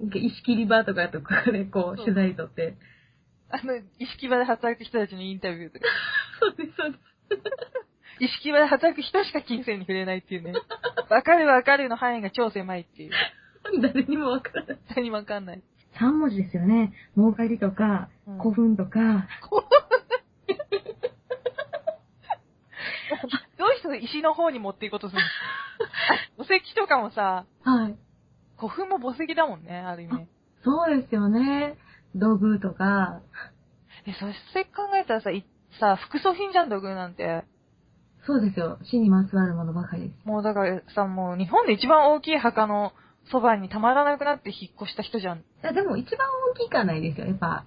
[0.01, 2.75] なんか石切り場とかとかでこう、取材とって。
[3.49, 5.85] あの、石場で働く人たちのインタビューとか。
[6.41, 7.88] そうです、そうです。
[8.19, 10.53] 石場で働く人しか金銭に触れないっていうね。
[11.09, 13.11] わかるわかるの範囲が超狭いっていう。
[13.81, 14.79] 誰にもわからない。
[14.89, 15.61] 誰にもわかんない。
[15.99, 16.93] 3文字ですよね。
[17.15, 18.99] 儲かりとか、うん古墳とか。
[23.57, 25.21] どういう人石の方に持っていこうとする
[26.37, 26.43] の？
[26.45, 27.95] 墓石とかもさ、はい。
[28.57, 30.27] 古墳も墓石だもんね、ある意味。
[30.63, 31.77] そうですよね。
[32.15, 33.21] 道具とか。
[34.05, 35.45] え、そして考えたらさ、い
[35.79, 37.43] さ、副葬品じゃん、土偶なんて。
[38.29, 38.77] そうですよ。
[38.83, 40.27] 死にまつわるものばかりです。
[40.27, 42.93] もうだからさ、もう日本で一番大きい墓の
[43.31, 45.39] そばにたまらなくなって引っ越した人じゃん。
[45.39, 47.25] いや、でも一番大きいかないですよ。
[47.25, 47.65] やっぱ、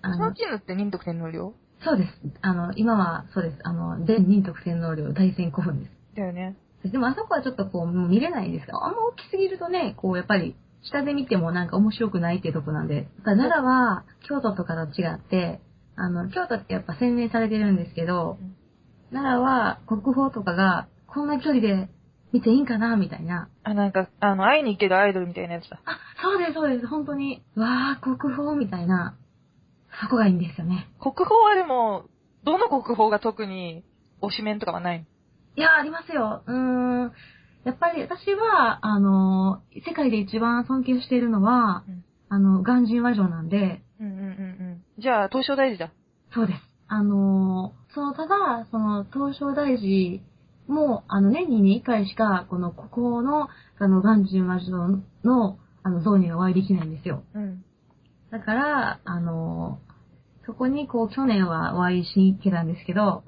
[0.00, 1.52] あのって仁徳天皇陵
[1.84, 2.10] そうです。
[2.40, 3.58] あの、今はそうです。
[3.64, 5.92] あの、全仁徳天皇陵大仙古墳です。
[6.16, 6.56] だよね。
[6.84, 13.08] でもあそこはちょっとこう、もう見れないんですけど、あんま大きすぎるとね、こう、やっぱり、下で見てもなんか面白くないっていうとこなんで。
[13.18, 15.60] だから奈良は、京都とかと違って、
[15.94, 18.56] あの、京都ってやっぱ洗練されてるんですけどうん、
[19.12, 21.88] 奈良は国宝とかが、こんな距離で
[22.32, 23.48] 見ていいんかなみたいな。
[23.62, 25.80] あ、なんか、あの、会いに行けるアイドルみたいなやつだ。
[25.84, 27.42] あ、そうです、そうです、本当に。
[27.54, 29.16] わー、国宝みたいな。
[30.00, 30.88] そこがいいんですよね。
[31.00, 32.04] 国宝はでも、
[32.44, 33.84] どの国宝が特に
[34.22, 35.04] 推しメンとかはないの？
[35.56, 36.42] いや、ありますよ。
[36.46, 36.54] うー
[37.08, 37.12] ん。
[37.64, 44.84] やっぱり私は、あの、世界で一番尊敬しているのは、うんあの、鑑真和上なんで、うんうんうんうん。
[44.98, 45.92] じゃあ、東照大寺だ。
[46.32, 46.58] そうです。
[46.88, 50.22] あの、その、ただ、その、東照大寺
[50.66, 57.22] も、あの、年に2回しか、この、ここの、あの、鑑真和上の、あの、像にはお会いできないんですよ。
[57.34, 57.64] うん。
[58.30, 59.78] だから、あの、
[60.46, 63.24] そこに、こう、去年はお会いしに行けたんですけど、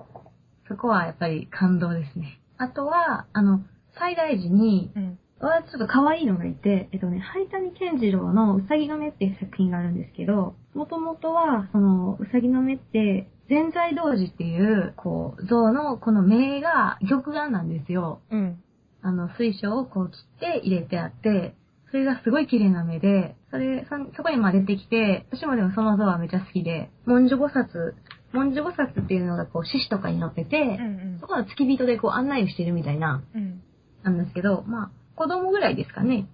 [0.68, 2.40] そこはやっぱり感動ですね。
[2.56, 3.62] あとは、あの、
[3.98, 5.18] 最大寺に、うん。
[5.40, 18.20] はちょっと可愛いのがいて、えっとね、灰谷健次郎のうさぎの目っていう作品があるんですけど、もともとは、その、うさぎの目って、全財童子っていう、こう、像のこの目が玉眼なんですよ。
[18.30, 18.62] うん。
[19.02, 21.54] あの、水晶をこう切って入れてあって、
[21.90, 27.94] それがすごい綺麗な目で、それ、そそこにまあ出てきて、私もでもその像はめっちゃ好きで、文殊菩薩、
[28.32, 31.26] 文殊菩薩っていうのがこう、獅子とかに乗ってて、うんうんそ。
[31.26, 33.62] この付き人でこう案内をしてるみたいな、うん。
[34.02, 36.26] なんですけど、まあ、子供ぐらいですかね。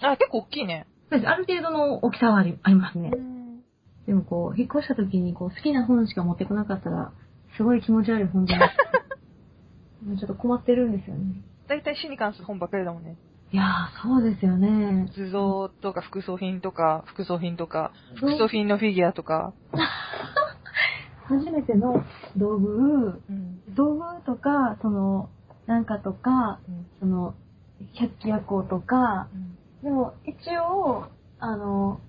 [0.00, 0.86] あ、結構大きいね。
[1.10, 3.18] そうですある程度の大きさはありありますねう。
[3.18, 3.37] ん。
[4.08, 7.12] でもこう、引っ越した時にこう、好きな本しか持ってこなかったら、
[7.58, 8.82] すごい気持ち悪い本じゃなくて
[10.08, 11.42] もうちょっと困ってるんですよね。
[11.68, 13.16] 大体死に関する本ばっかりだもんね。
[13.52, 15.10] いやー、そうですよね。
[15.14, 19.52] 図像とか副葬品とか、副葬品とか、副葬品のフィギュアとか。
[21.24, 22.02] 初めての
[22.34, 23.60] 道具、うん。
[23.74, 25.28] 道具とか、その、
[25.66, 26.86] なんかとか、うん。
[27.00, 27.34] その、
[27.92, 29.28] 百鬼夜行とか、
[29.82, 32.00] でも一応、あの、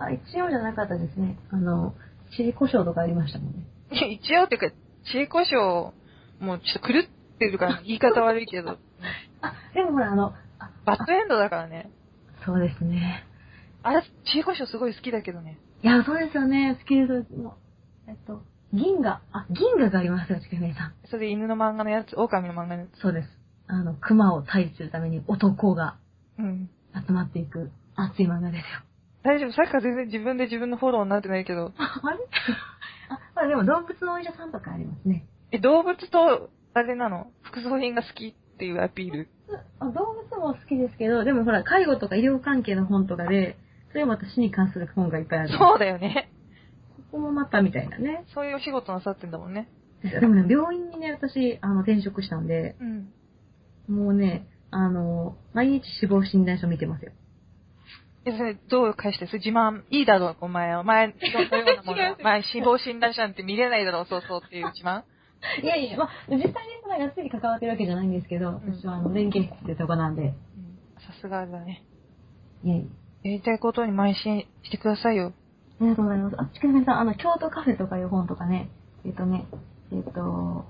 [0.00, 1.38] あ一応じゃなかったですね。
[1.50, 1.94] あの、
[2.36, 3.66] チリ胡椒とかありましたもんね。
[4.20, 4.76] 一応っていうか、
[5.12, 5.92] チリコショ
[6.40, 7.02] ウ、もうちょっと狂っ
[7.38, 8.78] てるから 言い方悪いけど、
[9.42, 11.90] あ、でもほら、あの、あバッドエンドだからね。
[12.44, 13.24] そうですね。
[13.82, 15.58] あれ、チリコショウすごい好きだけどね。
[15.82, 16.76] いや、そうですよね。
[16.80, 17.56] スケールの、
[18.06, 18.42] えっと、
[18.72, 20.94] 銀河、あ、銀河がありますよ、ちくめさん。
[21.06, 23.00] それで犬の漫画のやつ、狼の漫画のやつ。
[23.00, 23.28] そうです。
[23.66, 25.96] あの、熊を退治するために男が
[26.38, 26.70] うん。
[27.06, 28.80] 集まっていく熱い漫画ですよ。
[29.22, 31.72] 大丈夫、さっきから全然自分で自分のフォローになってないけど。
[31.76, 32.18] あ、 あれ？
[33.10, 35.26] あ、まあでも動物のお医者さんとかありますね。
[35.52, 37.30] え、動物と、あれなの？
[37.42, 39.28] 副葬品が好きっていうアピール？
[39.80, 43.56] あ動物も好きですけど、でもほら、介護とか医療関係の本とかで、
[43.90, 45.48] それも私に関する本がいっぱいある。
[45.50, 46.30] そうだよね。
[46.96, 48.24] ここもまたみたいなね。
[48.34, 49.68] そういうお仕事なさってんだもんね。
[50.02, 53.12] でもね、病院にね、私、あの、転職したんで、うん。
[53.88, 57.12] もうね、あの、毎日死亡診断書見てますよ。
[58.24, 60.76] え、それ、どう返してそれ自慢、いいだろう、お前。
[60.76, 62.16] お前、そのようなもの。
[62.22, 65.04] 前、死亡診断書なんて見れないだろう、そうそうっていう自慢。
[65.62, 66.52] いやいや、まあ、実際に
[66.82, 70.34] そんながっつり関わってるわけじゃないんですけど、うん私はあの、連携室ってとこなんで、うん。
[71.00, 71.82] さすがだね。
[72.62, 72.84] いやいや。
[73.22, 75.32] やりたいことに邁進してくださいよ。
[75.80, 76.36] ありがとうございます。
[76.38, 78.68] あ、ちくめさん、あの、京都カフェとかいう本とかね、
[79.06, 79.46] えっ、とね、
[79.92, 80.66] えっ、と、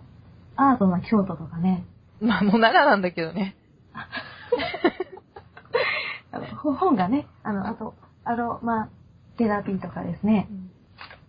[0.56, 1.84] アートな京都とかね、
[2.20, 3.56] まあ、もう奈良なんだけどね。
[6.62, 8.88] 本がね、あの、あと、アロマ
[9.38, 10.70] テラピーとかですねう、ん。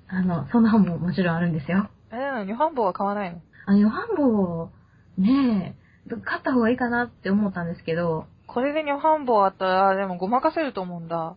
[0.08, 1.90] あの、そんな本ももちろんあるんですよ。
[2.12, 3.42] あれなの、女版棒は買わないの？
[3.66, 4.70] あの、ヨハンボ
[5.18, 5.76] ね
[6.10, 11.36] え、買った方がいいかなって思ったんですけど、これで女版棒あったら、でもごまかせると思うんだ。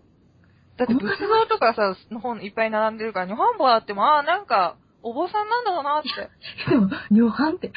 [0.76, 6.08] だって仏像とかさ、の本いっぱい並んでるから、女版棒あっても、ああ、なんか、お坊さんなんだろうなって。
[6.70, 7.72] でも、ヨハンって、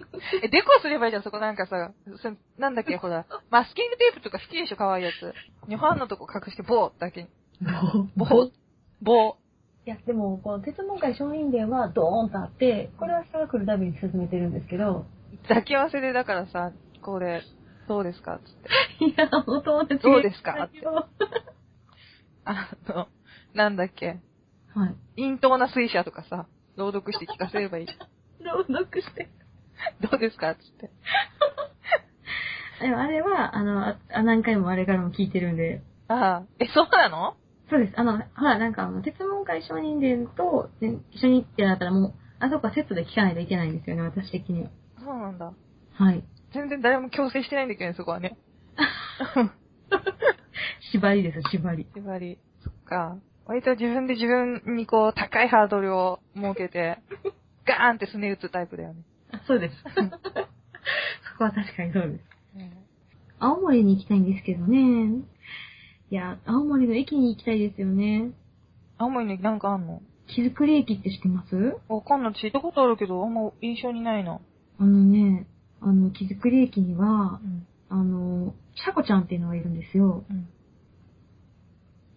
[0.42, 1.92] え、デコすればいいじゃん、そこなんかさ、
[2.22, 5.34] そなんだっけ、ほら、マスキングテープとか好きでしょ、可愛いやつ。
[5.68, 7.28] 女版のとこ隠して、棒だけに。
[8.16, 8.50] 棒棒。
[9.02, 9.36] 棒。
[9.84, 15.06] いや、でも、この鉄門会商品伝はドーンとあって、これは人が来るたびに進めてるんですけど、
[15.48, 17.42] 抱き合わせでだからさ、これ、
[17.88, 18.38] どうですか？
[18.44, 19.04] つって。
[19.06, 20.64] いや、お友達がどうですか？
[20.64, 21.08] っては
[22.44, 23.08] あの、
[23.54, 24.20] なんだっけ？
[25.16, 25.22] い。
[25.22, 26.46] 陰頭な水車とかさ、
[26.76, 27.92] 朗読して聞かせればいいじ
[28.40, 29.28] 朗読して。
[30.00, 30.54] どうですか？
[30.54, 30.90] つって。
[32.80, 37.36] でもあれは、あの、ああ何回もあれからも聞いてるんで、ああ、え、そうなの？
[37.70, 37.92] そうです。
[37.98, 44.70] あの、ほら、なんかあの、鉄門会承認伝と、ね一緒にってなったらもう、あそこはセットで聞かないといけないんですよね、私的には。
[44.98, 45.52] そうなんだ。
[45.94, 46.22] はい。
[46.52, 48.36] 全然誰も強制してないんだけどね、そこはね。
[50.92, 51.86] 縛りです、縛り。
[51.94, 52.38] 縛り。
[52.64, 53.16] そっか。
[53.46, 56.98] 割と自分で自分にこう、高いハードルを設けて、
[57.64, 59.02] ガーンってすね打つタイプだよね。
[59.42, 59.76] あそうです。
[61.32, 62.24] そこは確かにそうです。
[63.38, 65.22] 青森に行きたいんですけどね。
[66.10, 68.30] いや、青森の駅に行きたいですよね。
[68.98, 70.00] 青森になんかあんの？
[70.28, 71.76] 木造り駅って知ってます？
[71.88, 72.32] わかんない。
[72.34, 74.38] 聞いたことあるけど、あんま印象にないな。
[74.78, 75.46] あのね、
[75.80, 77.66] あの、木造り駅にはう、ん。
[77.88, 80.24] あの、シャコちゃんっていうのがいるんですよ。
[80.30, 80.48] うん。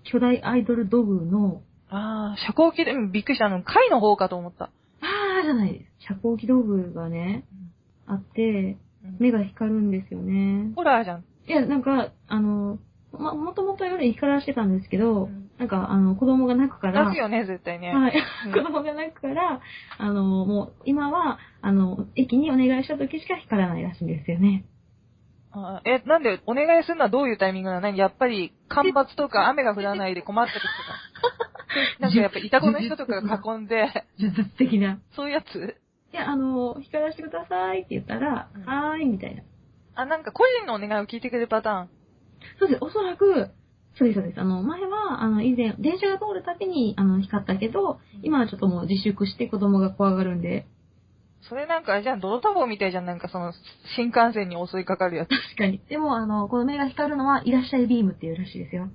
[0.03, 3.47] 巨大アイドルドグの、ああ、遮光器で、うんびっくりした。
[3.47, 4.69] あの、貝の方かと思った。
[5.45, 6.07] じゃないです。
[6.07, 7.45] 遮光器道具がね、
[8.07, 8.41] あって、
[9.03, 10.73] うん目が光るんですよね。
[10.75, 11.23] ホラーじゃん。
[11.47, 12.79] いや、なんか、あの、
[13.11, 17.93] ま、もともと夜光らしてたんですけど、うんなんか、あの、子供が泣くから、泣くよね、絶対ね。
[17.93, 18.13] はい。
[18.47, 19.61] うん 子供が泣くから、
[19.99, 24.65] あの、もう、今は、あの、駅にお願いした時しか光らないらしいんですよね。
[25.51, 27.81] あーえ、なんで、お願いするのはどういうタイミングなの？
[27.81, 27.97] 何？
[27.97, 31.44] やっぱり、干ばつとか雨が降らないで困った時とか。
[31.99, 34.99] なんかやっぱ、いたこの人とかが囲んで、 呪術的な。
[35.15, 35.75] そういうやつ？
[36.13, 39.43] いや、あの、光らせてくださいって言ったら、うんはーい、みたいな。
[39.95, 41.89] あ、なんか個人のお願いを聞いてくれるパターン。
[42.59, 42.83] そうです。
[42.83, 43.51] おそらく、
[43.97, 44.41] そうです、そうです。
[44.41, 50.65] あの、前は、あの、以前、電車が通るたびに、あの、光ったけど、今はちょっともう自粛して子供が怖がるんで、
[51.47, 53.53] それなんか、じゃん、泥タバみたいじゃん、なんかその、
[53.95, 55.29] 新幹線に襲いかかるやつ。
[55.29, 55.79] 確かに。
[55.89, 58.89] でも、あの、この目が光るのは、いらっしゃいビームっていうらしいですよ。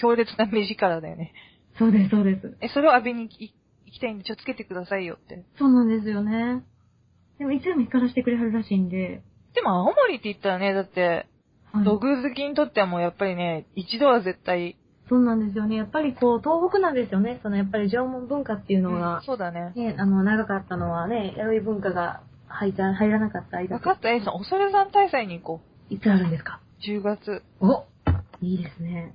[0.00, 1.32] 強烈な目力だよね。
[1.78, 2.56] そうです、そうです。
[2.60, 3.54] え、それを浴びに行き
[3.86, 5.44] 行きたいんで、ちょっとつけてくださいよって。
[5.58, 6.64] そうなんですよね。
[7.38, 9.22] でも、いつでも光らせてくれはるらしいんで、
[9.54, 11.26] でも、青森って言ったらね、だって、
[11.72, 14.76] はいドグ好きにとってはもうやっぱりね、一度は絶対、
[15.10, 15.76] そうなんですよね。
[15.76, 17.38] やっぱりこう、東北なんですよね。
[17.42, 19.72] その、やっぱり縄文文化っていうのうんが、そうだね。
[19.76, 26.60] ね、あの、長かったのはね、弥生文化が入った入らなかった間分かった、エイさん、恐山大祭に行こいつあるんですか？
[26.80, 26.82] う。
[26.88, 27.42] 10月。
[27.60, 27.84] お
[28.40, 29.14] いいですね。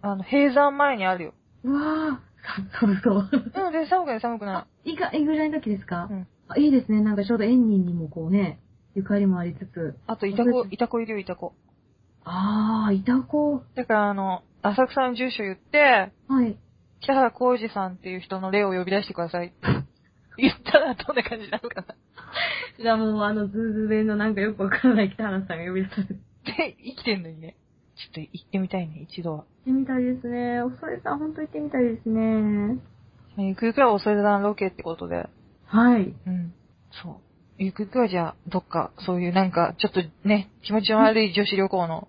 [0.00, 1.34] あの、閉山前にあるよ。
[1.66, 3.30] うわぁ、そうそう。
[3.32, 7.00] うん、で、寒くない寒くないいか、いいぐらいの時ですか、うんあいいですね。
[7.00, 8.60] なんかちょうど縁人にもこうね、
[8.94, 9.96] ゆかりもありつつ。
[10.06, 11.54] あと、イタコ、私イタコいるよ、イタコ。
[12.24, 13.62] あー、イタコ。
[13.74, 16.56] だから、あの、浅草の住所言って、はい。
[17.00, 19.52] 北原浩二さんっていう人の霊を呼び出してください
[20.38, 21.94] 言ったらどんな感じなのかな。
[22.80, 26.14] じゃあもうあの、ズーズー弁のなんかよくわからない北原さんが呼び出されて。
[26.14, 27.56] 行で、生きてんのにね。
[27.96, 29.40] ちょっと行ってみたいね、一度は。
[29.40, 30.60] ってみたいですね。
[30.60, 32.78] 恐山、ほんと行ってみたいですね。
[33.38, 35.28] ゆくゆくは恐山ロケってことで。
[35.66, 36.14] はい。
[36.26, 36.54] うん。
[37.02, 37.16] そう。
[37.58, 42.08] ゆくゆくはじゃあ、どっか、そういうなんか、ちょっとね、気持ちの悪い女子旅行の。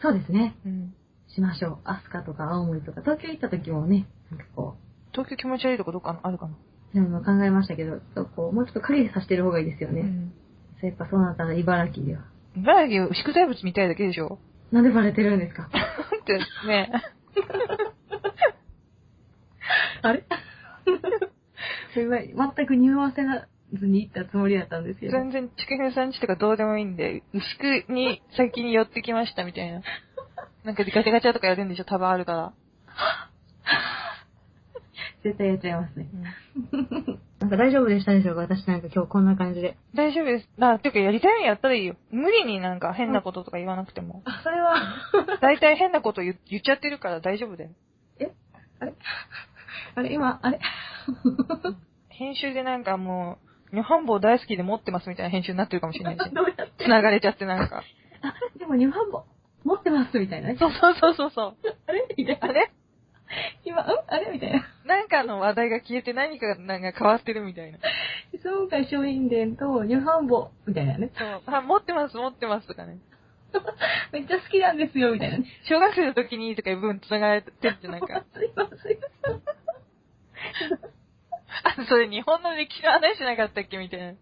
[0.00, 0.54] そうですね。
[0.64, 0.94] うん。
[1.28, 1.78] しましょう。
[1.84, 4.76] アスカとか青森とか、東京行った時もね、なんかこ
[5.12, 6.52] 東京気持ち悪いとこどっかあるかな？
[6.52, 10.00] う、でも考えましたけど、ちょっとこう、もうちょっと影させてる方がいいですよね。
[10.02, 10.32] うん。
[10.80, 12.22] そうやっぱそうなったら茨城では。
[12.56, 14.38] 茨城、宿題物見たいだけでしょ？
[14.72, 15.68] なんでバレてるんですか？
[16.22, 16.90] ってね。
[20.02, 20.24] あれ？
[21.94, 23.22] 全く匂わせ
[23.78, 25.12] ずに行ったつもりだったんですけど。
[25.12, 29.82] 全然、ちくひめさんちとかどうでもいいんで、牛久に先に寄ってきましたみたいな。
[30.64, 31.84] なんかガチャガチャとかやるんでしょ？
[31.84, 32.52] 多分あるから。
[35.22, 36.06] 絶対やっちゃいますね。
[36.72, 38.40] うんなんか大丈夫でしたでしょうか？
[38.40, 39.76] 私なんか今日こんな感じで。
[39.94, 40.48] 大丈夫です。
[40.60, 41.96] あ、ていうかやりたいのやったらいいよ。
[42.10, 44.22] 無理になんか変なこととか言わなくても。
[44.26, 44.74] あ、それは、
[45.42, 47.70] 大体変なこと言言っちゃってるから大丈夫だよ。
[48.18, 48.30] え？
[48.80, 48.94] あれ？
[49.96, 50.12] あれ？
[50.14, 50.58] 今、あれ？
[52.08, 53.38] 編集でなんかも
[53.72, 56.34] う、女半棒大好きで持ってますみたいな編集になってるかもしれないし。
[56.34, 56.84] どうやって？
[56.84, 57.82] 繋がれちゃってなんか。
[58.22, 59.24] あ、でも日本語
[59.64, 60.48] 持ってますみたいな？
[60.48, 60.56] ね。
[60.58, 61.56] そうそうそうそうそう。
[61.86, 62.38] あれ？
[62.40, 62.72] あれ？
[63.64, 63.88] 今、うん？
[64.06, 64.30] あれ？
[64.32, 64.66] みたいな。
[64.84, 67.78] なんかの話題が消えて何かがなんか変わってるみたいな。
[68.34, 71.10] 質問会商品伝とニュハンボみたいなね。
[71.16, 71.42] そう。
[71.46, 72.98] あ、持ってます持ってますとかね。
[74.12, 75.44] めっちゃ好きなんですよ、みたいなね。
[75.68, 78.24] 小学生の時にとかいう分繋がれてってなんか。
[78.34, 78.98] すいません。
[81.62, 84.14] あ、それ日本の歴史の話しなかったっけみたいな。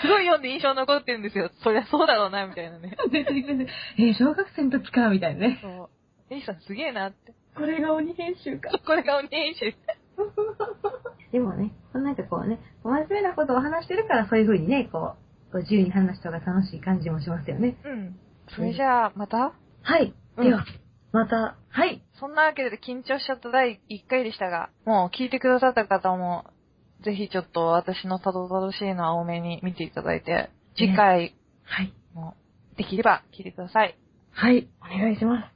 [0.00, 1.50] すごい読んで印象残ってるんですよ。
[1.62, 2.96] そりゃそうだろうな、みたいなね。
[3.10, 3.66] 出てくる
[3.98, 5.58] えー、小学生の時か、みたいなね。
[5.62, 6.34] そう。
[6.34, 7.32] エイさんすげえなって。
[7.56, 8.70] これが鬼編集か。
[8.84, 9.74] これが鬼編集。
[11.32, 15.14] でもね、なんかこうね、真面目なことを話してるからそういう風にね、こ
[15.52, 17.76] こう自由に話した方が楽しい感じもしますよね。
[17.84, 18.18] うん。
[18.48, 19.52] それじゃあ、また？
[19.82, 20.14] はい。
[20.36, 20.64] うんでは、
[21.12, 22.02] また、はい。
[22.14, 26.44] そんなわけで緊張しちゃった第1回でしたが、もう聞いてくださった方も、
[27.02, 31.34] ぜひちょっと私のたどたどしいのは多めに見ていただいて、次回
[31.64, 31.92] はい。
[32.14, 32.34] も
[32.76, 33.96] できれば聞いてください。
[34.32, 34.68] はい。
[34.80, 35.55] お願いします。